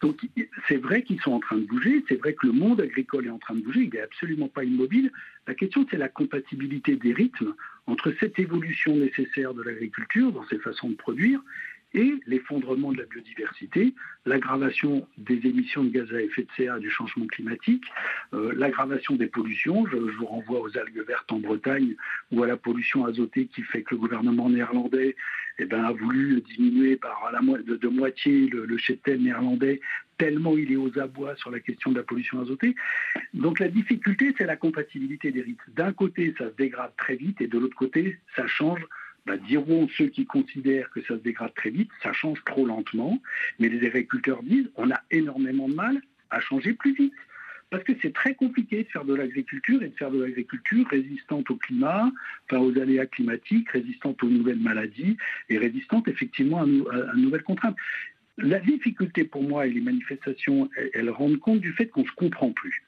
Donc 0.01 0.21
c'est 0.69 0.77
vrai 0.77 1.03
qu'ils 1.03 1.21
sont 1.21 1.33
en 1.33 1.41
train 1.41 1.57
de 1.57 1.67
bouger, 1.67 2.05
c'est 2.09 2.17
vrai 2.17 2.35
que 2.35 2.47
le 2.47 2.53
monde 2.53 2.81
agricole 2.81 3.27
est 3.27 3.31
en 3.31 3.39
train 3.39 3.55
de 3.55 3.61
bouger, 3.61 3.83
il 3.83 3.91
n'est 3.91 4.01
absolument 4.01 4.49
pas 4.49 4.65
immobile. 4.65 5.13
La 5.47 5.55
question 5.55 5.87
c'est 5.91 5.99
la 5.99 6.09
compatibilité 6.09 6.97
des 6.97 7.13
rythmes 7.13 7.55
entre 7.87 8.15
cette 8.19 8.39
évolution 8.39 8.97
nécessaire 8.97 9.55
de 9.55 9.63
l'agriculture 9.63 10.33
dans 10.33 10.47
ses 10.47 10.59
façons 10.59 10.91
de 10.91 10.97
produire 10.97 11.41
et 11.95 12.15
l'effondrement 12.27 12.93
de 12.93 12.99
la 12.99 13.05
biodiversité, 13.05 13.95
l'aggravation 14.27 15.07
des 15.17 15.47
émissions 15.47 15.85
de 15.85 15.91
gaz 15.91 16.13
à 16.13 16.21
effet 16.21 16.43
de 16.43 16.49
serre 16.57 16.79
du 16.81 16.91
changement 16.91 17.27
climatique, 17.27 17.85
euh, 18.35 18.53
l'aggravation 18.57 19.15
des 19.15 19.29
pollutions. 19.29 19.87
Je, 19.87 19.97
vous 19.97 20.27
renvoie 20.27 20.61
aux 20.61 20.77
algues 20.77 21.05
vertes 21.07 21.31
en 21.33 21.39
Bretagne 21.39 21.95
ou 22.33 22.43
à 22.43 22.47
la 22.47 22.57
pollution 22.57 23.07
azotée 23.07 23.47
qui 23.47 23.63
fait 23.63 23.83
que 23.83 23.95
le 23.95 24.01
gouvernement 24.01 24.51
néerlandais 24.51 25.17
eh 25.59 25.65
ben, 25.67 25.85
a 25.85 25.93
voulu 25.93 26.43
diminuer 26.43 26.97
par 26.97 27.31
la 27.33 27.41
de, 27.41 27.89
moitié 27.89 28.49
le, 28.49 28.67
le 28.67 28.77
cheptel 28.77 29.23
néerlandais 29.23 29.81
tellement 30.19 30.57
il 30.57 30.73
est 30.73 30.77
aux 30.77 30.99
abois 30.99 31.37
sur 31.37 31.51
la 31.51 31.61
question 31.61 31.91
de 31.91 31.97
la 31.97 32.03
pollution 32.03 32.41
azotée. 32.41 32.75
Donc 33.33 33.59
la 33.59 33.69
difficulté, 33.69 34.35
c'est 34.37 34.47
la 34.47 34.57
compatibilité 34.57 35.33
des 35.33 35.43
rythmes. 35.43 35.73
D'un 35.73 35.93
côté, 35.93 36.35
ça 36.39 36.51
se 36.51 36.57
dégrade 36.57 36.93
très 36.97 37.17
vite 37.17 37.41
et 37.41 37.47
de 37.47 37.59
l'autre 37.59 37.77
côté, 37.77 38.19
ça 38.37 38.47
change 38.47 38.85
bah, 39.27 39.37
diront 39.37 39.89
ceux 39.97 40.09
qui 40.09 40.27
considèrent 40.27 40.91
que 40.91 41.01
ça 41.03 41.17
se 41.17 41.23
dégrade 41.23 41.55
très 41.55 41.71
vite, 41.71 41.91
ça 42.03 42.13
change 42.13 42.43
trop 42.45 42.67
lentement. 42.67 43.21
Mais 43.59 43.69
les 43.69 43.87
agriculteurs 43.87 44.43
disent 44.43 44.71
on 44.77 44.91
a 44.91 45.01
énormément 45.11 45.69
de 45.69 45.75
mal 45.75 46.03
à 46.31 46.41
changer 46.41 46.75
plus 46.75 46.95
vite. 46.95 47.15
Parce 47.71 47.83
que 47.83 47.93
c'est 48.03 48.13
très 48.13 48.35
compliqué 48.35 48.85
de 48.85 48.89
faire 48.89 49.05
de 49.05 49.15
l'agriculture 49.15 49.83
et 49.83 49.89
de 49.89 49.95
faire 49.97 50.11
de 50.11 50.23
l'agriculture 50.23 50.87
résistante 50.89 51.51
au 51.51 51.57
climat, 51.57 52.13
enfin 52.45 52.63
aux 52.63 52.79
aléas 52.79 53.07
climatiques, 53.07 53.71
résistante 53.71 54.23
aux 54.23 54.29
nouvelles 54.29 54.61
maladies 54.61 55.17
et 55.49 55.59
résistante 55.59 56.07
effectivement 56.07 56.61
à, 56.61 56.65
à, 56.65 57.17
nouvelles 57.17 57.43
contraintes. 57.43 57.77
La 58.37 58.61
difficulté 58.61 59.25
pour 59.25 59.43
moi 59.43 59.67
et 59.67 59.71
les 59.71 59.81
manifestations, 59.81 60.69
elles, 60.77 60.91
elles 60.93 61.11
rendent 61.11 61.39
compte 61.39 61.61
du 61.61 61.73
fait 61.73 61.87
qu'on 61.87 62.03
ne 62.03 62.07
se 62.07 62.13
comprend 62.13 62.53
plus 62.53 62.85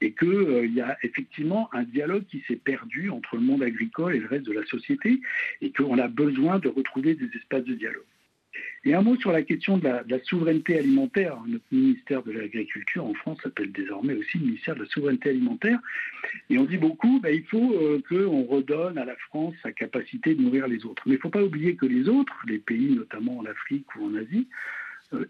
et 0.00 0.12
qu'il 0.12 0.28
euh, 0.28 0.66
y 0.66 0.80
a 0.80 0.96
effectivement 1.02 1.68
un 1.72 1.82
dialogue 1.82 2.24
qui 2.30 2.42
s'est 2.46 2.56
perdu 2.56 3.10
entre 3.10 3.36
le 3.36 3.42
monde 3.42 3.62
agricole 3.62 4.14
et 4.14 4.20
le 4.20 4.26
reste 4.26 4.46
de 4.46 4.52
la 4.52 4.64
société, 4.66 5.20
et 5.60 5.72
qu'on 5.72 5.98
a 5.98 6.08
besoin 6.08 6.58
de 6.58 6.68
retrouver 6.68 7.14
des 7.14 7.28
espaces 7.36 7.64
de 7.64 7.74
dialogue. 7.74 8.04
Et 8.84 8.94
un 8.94 9.02
mot 9.02 9.16
sur 9.16 9.32
la 9.32 9.42
question 9.42 9.76
de 9.76 9.84
la, 9.84 10.24
souveraineté 10.24 10.78
alimentaire. 10.78 11.36
Notre 11.46 11.64
ministère 11.70 12.22
de 12.22 12.32
l'Agriculture 12.32 13.04
en 13.04 13.14
France 13.14 13.38
s'appelle 13.42 13.72
désormais 13.72 14.14
aussi 14.14 14.38
le 14.38 14.46
ministère 14.46 14.76
de 14.76 14.82
la 14.82 14.88
Souveraineté 14.88 15.30
alimentaire. 15.30 15.78
Et 16.48 16.58
on 16.58 16.64
dit 16.64 16.76
beaucoup, 16.76 17.20
ben, 17.20 17.34
il 17.34 17.44
faut 17.44 17.74
euh, 17.74 18.00
qu'on 18.08 18.44
redonne 18.44 18.98
à 18.98 19.04
la 19.04 19.16
France 19.16 19.54
sa 19.62 19.72
capacité 19.72 20.34
de 20.34 20.42
nourrir 20.42 20.68
les 20.68 20.84
autres. 20.86 21.02
Mais 21.06 21.14
il 21.14 21.16
ne 21.16 21.22
faut 21.22 21.28
pas 21.28 21.42
oublier 21.42 21.74
que 21.76 21.86
les 21.86 22.08
autres, 22.08 22.34
les 22.46 22.58
pays 22.58 22.94
notamment 22.94 23.38
en 23.38 23.46
Afrique 23.46 23.94
ou 23.96 24.06
en 24.06 24.14
Asie, 24.14 24.46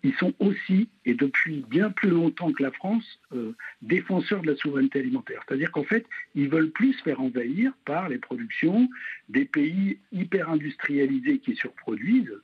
ils 0.02 0.14
sont 0.14 0.34
aussi, 0.40 0.88
et 1.04 1.14
depuis 1.14 1.64
bien 1.68 1.90
plus 1.90 2.10
longtemps 2.10 2.52
que 2.52 2.62
la 2.62 2.72
France, 2.72 3.20
euh, 3.32 3.52
défenseurs 3.82 4.42
de 4.42 4.48
la 4.48 4.56
souveraineté 4.56 4.98
alimentaire. 4.98 5.42
C'est-à-dire 5.46 5.70
qu'en 5.70 5.84
fait, 5.84 6.04
ils 6.34 6.48
veulent 6.48 6.70
plus 6.70 6.94
se 6.94 7.02
faire 7.02 7.20
envahir 7.20 7.72
par 7.84 8.08
les 8.08 8.18
productions 8.18 8.88
des 9.28 9.44
pays 9.44 9.98
hyper 10.12 10.50
industrialisés 10.50 11.38
qui 11.38 11.54
surproduisent 11.54 12.36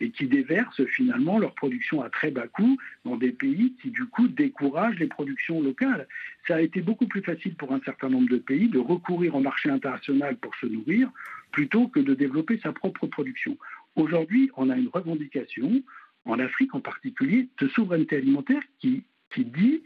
et 0.00 0.10
qui 0.10 0.26
déversent 0.26 0.84
finalement 0.84 1.38
leur 1.38 1.54
production 1.54 2.02
à 2.02 2.10
très 2.10 2.30
bas 2.30 2.46
coût 2.46 2.78
dans 3.04 3.16
des 3.16 3.32
pays 3.32 3.74
qui 3.82 3.90
du 3.90 4.04
coup 4.04 4.28
découragent 4.28 4.98
les 4.98 5.06
productions 5.06 5.60
locales. 5.60 6.06
Ça 6.46 6.56
a 6.56 6.60
été 6.60 6.82
beaucoup 6.82 7.06
plus 7.06 7.22
facile 7.22 7.54
pour 7.56 7.72
un 7.72 7.80
certain 7.80 8.10
nombre 8.10 8.28
de 8.28 8.38
pays 8.38 8.68
de 8.68 8.78
recourir 8.78 9.34
au 9.34 9.40
marché 9.40 9.70
international 9.70 10.36
pour 10.36 10.54
se 10.56 10.66
nourrir 10.66 11.10
plutôt 11.50 11.88
que 11.88 12.00
de 12.00 12.14
développer 12.14 12.60
sa 12.62 12.72
propre 12.72 13.06
production. 13.06 13.56
Aujourd'hui, 13.96 14.50
on 14.56 14.68
a 14.68 14.76
une 14.76 14.88
revendication 14.92 15.82
en 16.26 16.38
Afrique 16.38 16.74
en 16.74 16.80
particulier, 16.80 17.48
de 17.60 17.68
souveraineté 17.68 18.16
alimentaire 18.16 18.62
qui, 18.78 19.04
dit 19.38 19.82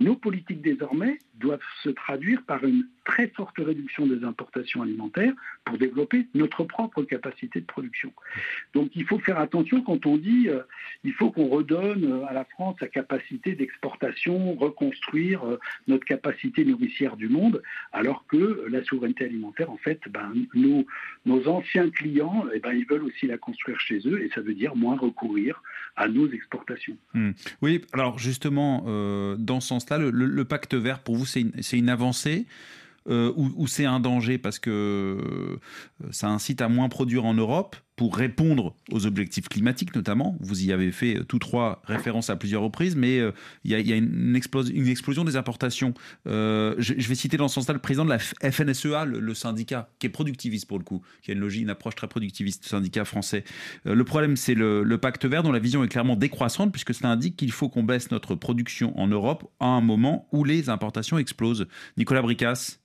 nos 0.00 0.16
politiques 0.16 0.62
désormais 0.62 1.18
doivent 1.34 1.60
se 1.82 1.90
traduire 1.90 2.42
par 2.44 2.64
une 2.64 2.88
très 3.06 3.28
forte 3.28 3.56
réduction 3.58 4.06
des 4.06 4.24
importations 4.24 4.82
alimentaires 4.82 5.32
pour 5.64 5.78
développer 5.78 6.26
notre 6.34 6.64
propre 6.64 7.02
capacité 7.04 7.60
de 7.60 7.64
production. 7.64 8.12
Donc 8.74 8.90
il 8.94 9.06
faut 9.06 9.18
faire 9.18 9.38
attention 9.38 9.80
quand 9.80 10.04
on 10.04 10.18
dit 10.18 10.48
euh, 10.48 10.60
il 11.04 11.12
faut 11.12 11.30
qu'on 11.30 11.48
redonne 11.48 12.04
euh, 12.04 12.26
à 12.26 12.34
la 12.34 12.44
France 12.44 12.76
sa 12.80 12.88
capacité 12.88 13.54
d'exportation, 13.54 14.54
reconstruire 14.54 15.46
euh, 15.46 15.58
notre 15.88 16.04
capacité 16.04 16.64
nourricière 16.64 17.16
du 17.16 17.28
monde, 17.28 17.62
alors 17.92 18.26
que 18.26 18.66
la 18.68 18.84
souveraineté 18.84 19.24
alimentaire, 19.24 19.70
en 19.70 19.76
fait, 19.76 20.00
ben, 20.10 20.32
nos, 20.54 20.86
nos 21.24 21.48
anciens 21.48 21.88
clients, 21.90 22.44
eh 22.54 22.58
ben, 22.58 22.72
ils 22.72 22.86
veulent 22.86 23.04
aussi 23.04 23.26
la 23.26 23.38
construire 23.38 23.80
chez 23.80 24.00
eux 24.06 24.22
et 24.22 24.30
ça 24.34 24.40
veut 24.40 24.54
dire 24.54 24.76
moins 24.76 24.96
recourir 24.96 25.62
à 25.96 26.08
nos 26.08 26.30
exportations. 26.30 26.96
Hmm. 27.14 27.30
Oui, 27.62 27.82
alors 27.92 28.18
justement, 28.18 28.84
euh, 28.86 29.36
dans 29.38 29.60
ce 29.60 29.68
sens-là, 29.68 29.98
le, 29.98 30.44
pacte 30.44 30.74
vert, 30.74 31.00
pour 31.00 31.16
vous, 31.16 31.26
c'est 31.26 31.40
une, 31.40 31.52
une 31.72 31.88
avancée 31.88 32.46
euh, 33.08 33.32
ou 33.36 33.66
c'est 33.66 33.84
un 33.84 34.00
danger 34.00 34.38
parce 34.38 34.58
que 34.58 34.70
euh, 34.70 36.10
ça 36.10 36.28
incite 36.28 36.60
à 36.60 36.68
moins 36.68 36.88
produire 36.88 37.24
en 37.24 37.34
Europe 37.34 37.76
pour 37.96 38.14
répondre 38.14 38.74
aux 38.92 39.06
objectifs 39.06 39.48
climatiques 39.48 39.94
notamment. 39.96 40.36
Vous 40.40 40.64
y 40.64 40.72
avez 40.72 40.92
fait 40.92 41.24
tous 41.26 41.38
trois 41.38 41.80
références 41.84 42.28
à 42.28 42.36
plusieurs 42.36 42.62
reprises, 42.62 42.94
mais 42.94 43.18
euh, 43.18 43.32
il 43.64 43.70
y, 43.70 43.92
a 43.92 43.96
une, 43.96 44.36
explos 44.36 44.64
une, 44.64 44.86
explosion 44.86 45.24
des 45.24 45.36
importations. 45.36 45.94
Euh, 46.26 46.74
je, 46.78 46.92
vais 46.92 47.14
citer 47.14 47.38
dans 47.38 47.48
ce 47.48 47.54
sens-là 47.54 47.72
le 47.72 47.80
président 47.80 48.04
de 48.04 48.10
la 48.10 48.18
FNSEA, 48.18 49.06
le, 49.06 49.34
syndicat, 49.34 49.88
qui 49.98 50.06
est 50.06 50.10
productiviste 50.10 50.68
pour 50.68 50.78
le 50.78 50.84
coup, 50.84 51.02
qui 51.22 51.30
a 51.30 51.34
une 51.34 51.40
logique, 51.40 51.62
une 51.62 51.70
approche 51.70 51.94
très 51.94 52.06
productiviste, 52.06 52.66
syndicat 52.66 53.06
français. 53.06 53.44
Euh, 53.86 53.94
le 53.94 54.04
problème, 54.04 54.36
c'est 54.36 54.54
le, 54.54 54.82
le, 54.82 54.98
pacte 54.98 55.24
vert 55.24 55.42
dont 55.42 55.52
la 55.52 55.58
vision 55.58 55.82
est 55.82 55.88
clairement 55.88 56.16
décroissante, 56.16 56.72
puisque 56.72 56.92
cela 56.92 57.10
indique 57.10 57.36
qu'il 57.36 57.50
faut 57.50 57.70
qu'on 57.70 57.82
baisse 57.82 58.10
notre 58.10 58.34
production 58.34 58.98
en 58.98 59.06
Europe 59.06 59.50
à 59.58 59.66
un 59.66 59.80
moment 59.80 60.28
où 60.32 60.44
les 60.44 60.68
importations 60.68 61.16
explosent. 61.16 61.66
Nicolas 61.96 62.20
Bricas 62.20 62.78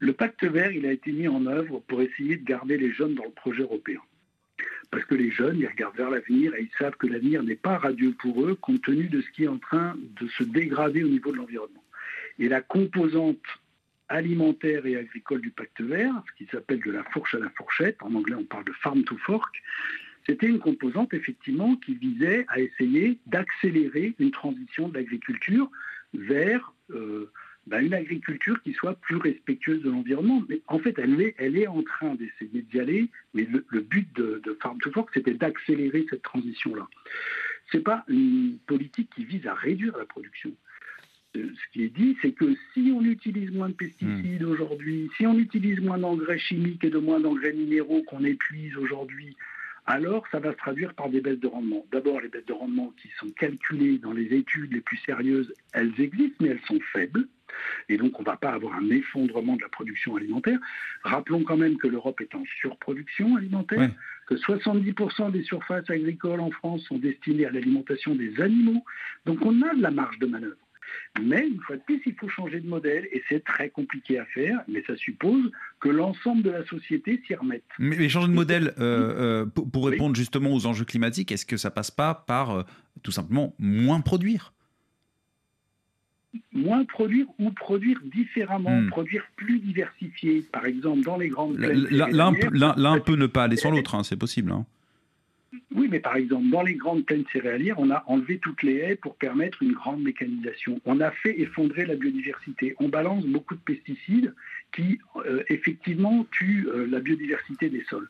le 0.00 0.12
pacte 0.12 0.44
vert, 0.44 0.72
il 0.72 0.86
a 0.86 0.92
été 0.92 1.12
mis 1.12 1.28
en 1.28 1.46
œuvre 1.46 1.82
pour 1.88 2.02
essayer 2.02 2.36
de 2.36 2.44
garder 2.44 2.76
les 2.76 2.92
jeunes 2.92 3.14
dans 3.14 3.24
le 3.24 3.30
projet 3.30 3.62
européen. 3.62 4.00
Parce 4.90 5.04
que 5.04 5.14
les 5.14 5.30
jeunes, 5.30 5.58
ils 5.58 5.66
regardent 5.66 5.96
vers 5.96 6.10
l'avenir 6.10 6.54
et 6.54 6.62
ils 6.62 6.78
savent 6.78 6.96
que 6.96 7.06
l'avenir 7.06 7.42
n'est 7.42 7.56
pas 7.56 7.78
radieux 7.78 8.14
pour 8.18 8.44
eux 8.46 8.54
compte 8.54 8.82
tenu 8.82 9.08
de 9.08 9.20
ce 9.20 9.30
qui 9.30 9.44
est 9.44 9.48
en 9.48 9.58
train 9.58 9.96
de 10.20 10.28
se 10.28 10.44
dégrader 10.44 11.04
au 11.04 11.08
niveau 11.08 11.32
de 11.32 11.36
l'environnement. 11.36 11.84
Et 12.38 12.48
la 12.48 12.60
composante 12.60 13.42
alimentaire 14.08 14.86
et 14.86 14.96
agricole 14.96 15.42
du 15.42 15.50
pacte 15.50 15.80
vert, 15.82 16.14
ce 16.28 16.44
qui 16.44 16.50
s'appelle 16.50 16.80
de 16.80 16.90
la 16.90 17.04
fourche 17.04 17.34
à 17.34 17.38
la 17.38 17.50
fourchette, 17.50 17.96
en 18.00 18.14
anglais 18.14 18.36
on 18.36 18.44
parle 18.44 18.64
de 18.64 18.72
farm 18.72 19.04
to 19.04 19.18
fork, 19.18 19.62
c'était 20.26 20.46
une 20.46 20.58
composante 20.58 21.12
effectivement 21.14 21.76
qui 21.76 21.94
visait 21.94 22.46
à 22.48 22.60
essayer 22.60 23.18
d'accélérer 23.26 24.14
une 24.18 24.30
transition 24.30 24.88
de 24.88 24.94
l'agriculture 24.94 25.70
vers 26.14 26.72
euh, 26.90 27.30
ben, 27.68 27.84
une 27.84 27.94
agriculture 27.94 28.60
qui 28.62 28.72
soit 28.72 28.94
plus 28.94 29.16
respectueuse 29.16 29.82
de 29.82 29.90
l'environnement. 29.90 30.42
Mais 30.48 30.60
en 30.66 30.78
fait, 30.78 30.98
elle 30.98 31.20
est, 31.20 31.34
elle 31.38 31.56
est 31.56 31.66
en 31.66 31.82
train 31.82 32.14
d'essayer 32.14 32.62
d'y 32.62 32.80
aller, 32.80 33.10
mais 33.34 33.44
le, 33.44 33.64
le, 33.68 33.80
but 33.80 34.08
de, 34.16 34.40
de 34.44 34.58
Farm 34.60 34.78
to 34.80 34.90
Fork, 34.90 35.10
c'était 35.12 35.34
d'accélérer 35.34 36.06
cette 36.08 36.22
transition-là. 36.22 36.88
Ce 37.70 37.76
n'est 37.76 37.82
pas 37.82 38.04
une 38.08 38.58
politique 38.66 39.10
qui 39.14 39.24
vise 39.24 39.46
à 39.46 39.54
réduire 39.54 39.96
la 39.98 40.06
production. 40.06 40.52
Euh, 41.36 41.50
ce 41.54 41.72
qui 41.72 41.84
est 41.84 41.94
dit, 41.94 42.16
c'est 42.22 42.32
que 42.32 42.54
si 42.72 42.90
on 42.94 43.04
utilise 43.04 43.50
moins 43.50 43.68
de 43.68 43.74
pesticides 43.74 44.42
mmh. 44.42 44.50
aujourd'hui, 44.50 45.10
si 45.16 45.26
on 45.26 45.38
utilise 45.38 45.80
moins 45.80 45.98
d'engrais 45.98 46.38
chimiques 46.38 46.84
et 46.84 46.90
de 46.90 46.98
moins 46.98 47.20
d'engrais 47.20 47.52
minéraux 47.52 48.02
qu'on 48.04 48.24
épuise 48.24 48.76
aujourd'hui, 48.76 49.36
alors 49.88 50.26
ça 50.30 50.38
va 50.38 50.52
se 50.52 50.56
traduire 50.58 50.92
par 50.92 51.08
des 51.08 51.22
baisses 51.22 51.40
de 51.40 51.46
rendement. 51.46 51.86
D'abord, 51.90 52.20
les 52.20 52.28
baisses 52.28 52.44
de 52.44 52.52
rendement 52.52 52.92
qui 53.00 53.08
sont 53.18 53.30
calculées 53.30 53.96
dans 53.96 54.12
les 54.12 54.26
études 54.34 54.70
les 54.70 54.82
plus 54.82 54.98
sérieuses, 54.98 55.50
elles 55.72 55.94
existent, 55.98 56.36
mais 56.40 56.48
elles 56.50 56.60
sont 56.66 56.78
faibles. 56.92 57.26
Et 57.88 57.96
donc, 57.96 58.18
on 58.18 58.22
ne 58.22 58.26
va 58.26 58.36
pas 58.36 58.50
avoir 58.50 58.74
un 58.74 58.90
effondrement 58.90 59.56
de 59.56 59.62
la 59.62 59.70
production 59.70 60.16
alimentaire. 60.16 60.58
Rappelons 61.04 61.42
quand 61.42 61.56
même 61.56 61.78
que 61.78 61.88
l'Europe 61.88 62.20
est 62.20 62.34
en 62.34 62.44
surproduction 62.60 63.36
alimentaire, 63.36 63.80
ouais. 63.80 63.90
que 64.26 64.34
70% 64.34 65.32
des 65.32 65.42
surfaces 65.42 65.88
agricoles 65.88 66.40
en 66.40 66.50
France 66.50 66.82
sont 66.82 66.98
destinées 66.98 67.46
à 67.46 67.50
l'alimentation 67.50 68.14
des 68.14 68.42
animaux. 68.42 68.84
Donc, 69.24 69.38
on 69.40 69.62
a 69.62 69.74
de 69.74 69.80
la 69.80 69.90
marge 69.90 70.18
de 70.18 70.26
manœuvre. 70.26 70.56
Mais 71.22 71.46
une 71.46 71.60
fois 71.60 71.76
de 71.76 71.82
plus, 71.82 72.00
il 72.06 72.14
faut 72.14 72.28
changer 72.28 72.60
de 72.60 72.68
modèle 72.68 73.06
et 73.12 73.22
c'est 73.28 73.44
très 73.44 73.70
compliqué 73.70 74.18
à 74.18 74.24
faire, 74.26 74.60
mais 74.68 74.82
ça 74.86 74.96
suppose 74.96 75.50
que 75.80 75.88
l'ensemble 75.88 76.42
de 76.42 76.50
la 76.50 76.64
société 76.66 77.22
s'y 77.26 77.34
remette. 77.34 77.64
Mais, 77.78 77.96
mais, 77.96 78.08
changer 78.08 78.28
de 78.28 78.32
modèle, 78.32 78.74
euh, 78.78 79.42
euh, 79.42 79.46
pour, 79.46 79.70
pour, 79.70 79.86
répondre 79.86 80.10
oui. 80.10 80.16
justement 80.16 80.52
aux 80.52 80.66
enjeux 80.66 80.84
climatiques, 80.84 81.32
est-ce 81.32 81.46
que 81.46 81.56
ça 81.56 81.70
passe 81.70 81.90
pas 81.90 82.14
par 82.14 82.50
euh, 82.50 82.62
tout 83.02 83.12
simplement 83.12 83.54
moins 83.58 84.00
produire? 84.00 84.52
Moins 86.52 86.84
produire 86.84 87.26
ou 87.38 87.50
produire 87.50 87.98
différemment, 88.04 88.82
hmm. 88.82 88.90
produire 88.90 89.24
plus 89.36 89.60
diversifié. 89.60 90.42
Par 90.52 90.66
exemple, 90.66 91.02
dans 91.02 91.16
les 91.16 91.28
grandes 91.28 91.56
plaines. 91.56 91.86
L'un 91.90 93.00
peut 93.00 93.16
ne 93.16 93.26
pas 93.26 93.44
aller 93.44 93.56
sans 93.56 93.70
l'autre, 93.70 93.94
hein, 93.94 94.04
c'est 94.04 94.18
possible. 94.18 94.52
Hein. 94.52 94.66
Oui, 95.74 95.88
mais 95.90 96.00
par 96.00 96.16
exemple, 96.16 96.50
dans 96.50 96.62
les 96.62 96.74
grandes 96.74 97.06
plaines 97.06 97.24
céréalières, 97.32 97.78
on 97.78 97.90
a 97.90 98.04
enlevé 98.06 98.38
toutes 98.38 98.62
les 98.62 98.76
haies 98.76 98.96
pour 98.96 99.16
permettre 99.16 99.62
une 99.62 99.72
grande 99.72 100.02
mécanisation. 100.02 100.80
On 100.84 101.00
a 101.00 101.10
fait 101.10 101.40
effondrer 101.40 101.86
la 101.86 101.96
biodiversité. 101.96 102.76
On 102.80 102.88
balance 102.88 103.24
beaucoup 103.24 103.54
de 103.54 103.60
pesticides 103.60 104.34
qui, 104.72 104.98
euh, 105.16 105.42
effectivement, 105.48 106.26
tuent 106.30 106.68
euh, 106.68 106.86
la 106.86 107.00
biodiversité 107.00 107.70
des 107.70 107.82
sols. 107.84 108.08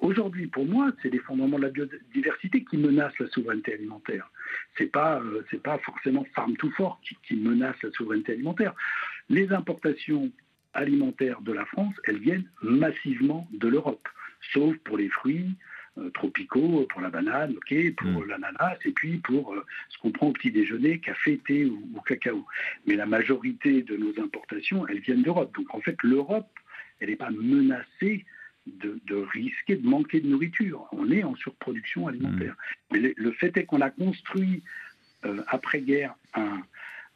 Aujourd'hui, 0.00 0.48
pour 0.48 0.66
moi, 0.66 0.90
c'est 1.00 1.10
l'effondrement 1.10 1.58
de 1.58 1.62
la 1.62 1.70
biodiversité 1.70 2.64
qui 2.64 2.76
menace 2.76 3.16
la 3.20 3.28
souveraineté 3.28 3.74
alimentaire. 3.74 4.28
C'est 4.76 4.90
pas, 4.90 5.20
euh, 5.20 5.44
pas 5.62 5.78
forcément 5.78 6.26
farm 6.34 6.56
to 6.56 6.70
fork 6.70 7.14
qui 7.28 7.36
menace 7.36 7.76
la 7.82 7.92
souveraineté 7.92 8.32
alimentaire. 8.32 8.74
Les 9.28 9.52
importations 9.52 10.32
alimentaires 10.74 11.40
de 11.42 11.52
la 11.52 11.64
France, 11.66 11.94
elles 12.04 12.18
viennent 12.18 12.48
massivement 12.62 13.48
de 13.52 13.68
l'Europe, 13.68 14.08
sauf 14.52 14.76
pour 14.78 14.96
les 14.96 15.08
fruits, 15.08 15.54
tropicaux, 16.14 16.86
pour 16.90 17.00
la 17.00 17.10
banane, 17.10 17.54
ok, 17.56 17.94
pour 17.96 18.22
mm. 18.22 18.28
l'ananas, 18.28 18.76
et 18.84 18.92
puis 18.92 19.18
pour 19.18 19.54
ce 19.88 19.98
qu'on 19.98 20.10
prend 20.10 20.28
au 20.28 20.32
petit 20.32 20.50
déjeuner, 20.50 20.98
café, 20.98 21.40
thé 21.46 21.64
ou, 21.66 22.00
cacao. 22.06 22.46
Mais 22.86 22.96
la 22.96 23.06
majorité 23.06 23.82
de 23.82 23.96
nos 23.96 24.12
importations, 24.22 24.86
elles 24.86 25.00
viennent 25.00 25.22
d'Europe. 25.22 25.54
Donc 25.56 25.74
en 25.74 25.80
fait, 25.80 25.96
l'Europe, 26.02 26.48
elle 27.00 27.10
n'est 27.10 27.16
pas 27.16 27.30
menacée 27.30 28.24
de, 28.66 28.98
risquer 29.32 29.76
de 29.76 29.86
manquer 29.86 30.20
de 30.20 30.28
nourriture. 30.28 30.86
On 30.92 31.10
est 31.10 31.22
en 31.22 31.34
surproduction 31.36 32.08
alimentaire. 32.08 32.56
Mm. 32.90 32.96
Mais 32.96 33.14
le, 33.16 33.32
fait 33.32 33.56
est 33.56 33.64
qu'on 33.64 33.80
a 33.80 33.90
construit 33.90 34.62
après-guerre 35.48 36.14
un, 36.34 36.62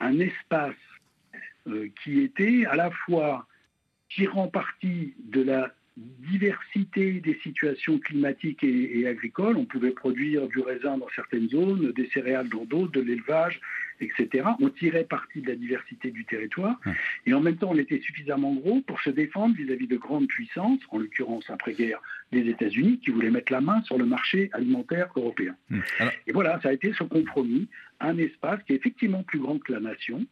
un 0.01 0.19
espace 0.19 0.75
euh, 1.67 1.89
qui 2.03 2.21
était 2.21 2.65
à 2.67 2.75
la 2.75 2.91
fois 2.91 3.47
tirant 4.09 4.49
parti 4.49 5.15
de 5.19 5.43
la 5.43 5.73
diversité 6.31 7.21
des 7.21 7.39
situations 7.43 7.99
climatiques 7.99 8.63
et, 8.63 9.07
agricoles. 9.07 9.57
On 9.57 9.65
pouvait 9.65 9.91
produire 9.91 10.47
du 10.49 10.61
raisin 10.61 10.99
dans 10.99 11.09
certaines 11.15 11.49
zones, 11.49 11.93
des 11.93 12.09
céréales 12.13 12.49
dans 12.49 12.65
d'autres, 12.65 12.93
de 12.93 13.01
l'élevage, 13.01 13.61
etc. 14.01 14.49
On 14.61 14.69
tirait 14.69 15.05
parti 15.05 15.41
de 15.41 15.49
la 15.49 15.57
diversité 15.57 16.11
du 16.11 16.25
territoire. 16.25 16.79
Et 17.27 17.35
en 17.35 17.41
même 17.41 17.57
temps, 17.57 17.71
on 17.71 17.79
était 17.79 18.01
suffisamment 18.01 18.55
gros 18.55 18.81
pour 18.83 19.01
se 19.01 19.11
défendre 19.11 19.55
vis-à-vis 19.57 19.89
de 19.89 19.97
grandes 19.97 20.29
puissances, 20.29 20.81
en 20.91 20.99
l'occurrence 20.99 21.49
après-guerre 21.51 22.01
les 22.33 22.49
États-Unis, 22.49 23.01
qui 23.01 23.11
voulaient 23.11 23.31
mettre 23.31 23.53
la 23.53 23.61
main 23.61 23.83
sur 23.83 23.99
le 23.99 24.07
marché 24.07 24.51
alimentaire 24.53 25.09
européen. 25.17 25.57
Hum. 25.71 25.83
Et 26.27 26.33
voilà, 26.33 26.61
ça 26.63 26.69
a 26.69 26.73
été 26.73 26.93
ce 26.93 27.03
compromis, 27.05 27.69
un 28.01 28.17
espace 28.19 28.63
qui 28.65 28.73
est 28.73 28.77
effectivement 28.77 29.23
plus 29.23 29.39
grand 29.39 29.59
que 29.59 29.73
la 29.73 29.81
nation, 29.81 30.25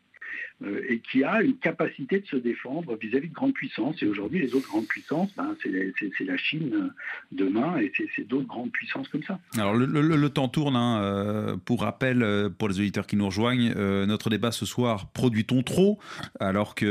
et 0.89 0.99
qui 0.99 1.23
a 1.23 1.41
une 1.41 1.57
capacité 1.57 2.19
de 2.19 2.27
se 2.27 2.37
défendre 2.37 2.97
vis-à-vis 2.97 3.29
de 3.29 3.35
grandes 3.35 3.53
puissances. 3.53 4.03
Et 4.03 4.07
aujourd'hui, 4.07 4.41
les 4.41 4.55
autres 4.55 4.67
grandes 4.67 4.89
puissances, 4.89 5.31
ben, 5.37 5.55
c'est 5.63 6.25
la 6.25 6.37
Chine 6.37 6.71
euh, 6.75 6.89
demain 7.31 7.79
et 7.79 7.93
c'est 8.17 8.27
d'autres 8.27 8.49
grandes 8.49 8.73
puissances 8.73 9.09
comme 9.09 9.23
ça. 9.23 9.39
Alors 9.55 9.75
le, 9.75 10.29
temps 10.29 10.49
tourne. 10.49 10.77
Hein, 10.77 11.01
euh, 11.01 11.57
pour 11.57 11.83
rappel, 11.83 12.51
pour 12.59 12.69
les 12.69 12.81
auditeurs 12.81 13.07
qui 13.07 13.17
nous 13.17 13.27
rejoignent, 13.27 13.73
notre 14.07 14.31
débat 14.31 14.53
ce 14.53 14.67
soir, 14.67 15.11
produit-on 15.13 15.63
trop? 15.63 15.99
Alors 16.41 16.75
qu'il 16.75 16.89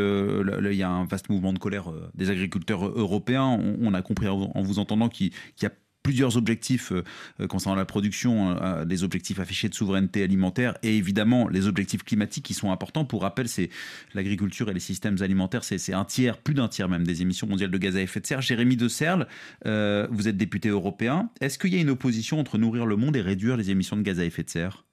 y 0.72 0.84
a 0.84 0.90
un 0.90 1.06
vaste 1.06 1.30
mouvement 1.30 1.54
de 1.54 1.60
colère 1.60 1.92
des 2.14 2.30
agriculteurs 2.30 2.86
européens. 2.88 3.60
On, 3.82 3.94
a 3.94 4.02
compris 4.02 4.28
en, 4.28 4.62
vous 4.62 4.80
entendant 4.80 5.10
qu'il 5.10 5.32
y 5.62 5.66
a 5.66 5.72
plusieurs 6.08 6.38
objectifs 6.38 6.94
euh, 6.94 7.04
euh, 7.42 7.48
concernant 7.48 7.76
la 7.76 7.84
production, 7.84 8.56
euh, 8.62 8.86
des 8.86 9.04
objectifs 9.04 9.42
affichés 9.42 9.68
de 9.68 9.74
souveraineté 9.74 10.24
alimentaire 10.24 10.78
et 10.82 10.96
évidemment 10.96 11.50
les 11.50 11.68
objectifs 11.68 12.02
climatiques 12.04 12.46
qui 12.46 12.54
sont 12.54 12.72
importants. 12.72 13.04
Pour 13.04 13.24
rappel, 13.24 13.50
c'est 13.50 13.70
l'agriculture 14.14 14.70
et 14.70 14.74
les 14.74 14.80
systèmes 14.80 15.18
alimentaires, 15.20 15.66
c'est 15.66 15.92
un 15.92 16.06
tiers, 16.06 16.38
plus 16.38 16.54
d'un 16.54 16.70
tiers 16.70 16.88
même 16.88 17.06
des 17.06 17.22
émissions 17.22 17.46
mondiales 17.46 17.72
de 17.72 17.78
gaz 17.78 17.98
à 17.98 18.02
effet 18.02 18.22
de 18.22 18.26
serre. 18.26 18.42
Jérémy 18.42 18.78
de 18.78 18.88
Serle, 18.88 19.28
vous 19.66 20.28
êtes 20.30 20.38
député 20.38 20.70
européen. 20.70 21.30
Est-ce 21.42 21.60
qu'il 21.60 21.74
y 21.74 21.78
a 21.78 21.82
une 21.82 21.90
opposition 21.90 22.40
entre 22.40 22.58
nourrir 22.58 22.86
le 22.86 22.96
monde 22.96 23.18
et 23.18 23.22
réduire 23.22 23.58
les 23.58 23.70
émissions 23.70 23.98
de 23.98 24.02
gaz 24.02 24.22
à 24.22 24.24
effet 24.24 24.44
de 24.44 24.50
serre? 24.50 24.86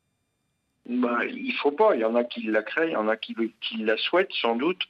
Bah, 0.89 1.21
Il 1.33 1.47
ne 1.47 1.53
faut 1.63 1.71
pas. 1.71 1.95
Il 1.95 2.01
y 2.01 2.05
en 2.05 2.17
a 2.17 2.25
qui 2.25 2.43
la 2.43 2.63
créent, 2.63 2.89
il 2.89 2.93
y 2.93 2.97
en 2.97 3.09
a 3.09 3.17
qui, 3.17 3.37
qui 3.61 3.77
la 3.85 3.97
souhaitent 3.97 4.35
sans 4.41 4.57
doute. 4.57 4.83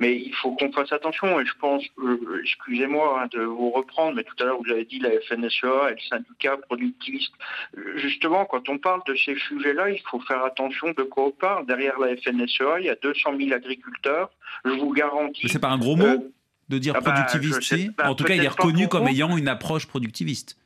Mais 0.00 0.16
il 0.16 0.34
faut 0.34 0.52
qu'on 0.52 0.70
fasse 0.70 0.92
attention, 0.92 1.40
et 1.40 1.46
je 1.46 1.54
pense, 1.60 1.84
euh, 1.98 2.40
excusez-moi 2.42 3.20
hein, 3.20 3.28
de 3.32 3.40
vous 3.40 3.70
reprendre, 3.70 4.14
mais 4.14 4.22
tout 4.22 4.34
à 4.40 4.44
l'heure 4.44 4.58
vous 4.64 4.70
avez 4.70 4.84
dit 4.84 5.00
la 5.00 5.10
FNSEA 5.10 5.90
et 5.90 5.94
le 5.94 6.00
syndicat 6.08 6.56
productiviste. 6.56 7.32
Justement, 7.96 8.44
quand 8.44 8.68
on 8.68 8.78
parle 8.78 9.00
de 9.06 9.16
ces 9.16 9.36
sujets-là, 9.36 9.90
il 9.90 10.00
faut 10.08 10.20
faire 10.20 10.44
attention 10.44 10.92
de 10.92 11.02
quoi 11.02 11.26
on 11.26 11.30
parle. 11.32 11.66
Derrière 11.66 11.98
la 11.98 12.16
FNSEA, 12.16 12.78
il 12.80 12.86
y 12.86 12.90
a 12.90 12.96
200 12.96 13.36
000 13.38 13.52
agriculteurs. 13.52 14.30
Je 14.64 14.70
vous 14.70 14.92
garantis. 14.92 15.48
C'est 15.48 15.58
pas 15.58 15.70
un 15.70 15.78
gros 15.78 15.96
mot 15.96 16.04
euh, 16.04 16.32
de 16.68 16.78
dire 16.78 16.94
ah 16.96 17.00
bah, 17.00 17.12
productiviste 17.12 17.92
En 18.04 18.14
tout 18.14 18.24
cas, 18.24 18.34
il 18.34 18.44
est 18.44 18.48
reconnu 18.48 18.88
comme 18.88 19.08
ayant 19.08 19.36
une 19.36 19.48
approche 19.48 19.86
productiviste 19.86 20.56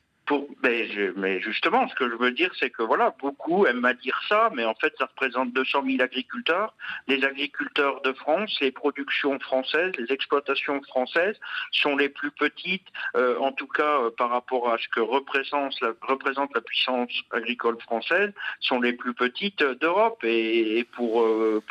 mais, 0.62 1.40
justement, 1.40 1.88
ce 1.88 1.94
que 1.94 2.08
je 2.08 2.14
veux 2.14 2.32
dire, 2.32 2.50
c'est 2.58 2.70
que 2.70 2.82
voilà, 2.82 3.14
beaucoup 3.20 3.66
aiment 3.66 3.84
à 3.84 3.94
dire 3.94 4.18
ça, 4.28 4.50
mais 4.54 4.64
en 4.64 4.74
fait, 4.74 4.92
ça 4.98 5.06
représente 5.06 5.52
200 5.52 5.82
000 5.86 6.02
agriculteurs. 6.02 6.74
Les 7.08 7.24
agriculteurs 7.24 8.00
de 8.02 8.12
France, 8.12 8.56
les 8.60 8.70
productions 8.70 9.38
françaises, 9.40 9.92
les 9.98 10.12
exploitations 10.12 10.80
françaises 10.82 11.38
sont 11.72 11.96
les 11.96 12.08
plus 12.08 12.30
petites, 12.30 12.86
euh, 13.16 13.38
en 13.38 13.52
tout 13.52 13.66
cas 13.66 14.00
euh, 14.00 14.10
par 14.10 14.30
rapport 14.30 14.72
à 14.72 14.78
ce 14.78 14.88
que 14.88 15.00
représente 15.00 15.80
la, 15.80 16.60
puissance 16.60 17.10
agricole 17.30 17.80
française, 17.80 18.32
sont 18.60 18.80
les 18.80 18.92
plus 18.92 19.14
petites 19.14 19.62
d'Europe 19.62 20.22
et, 20.24 20.86
pour, 20.92 21.22
euh, 21.22 21.62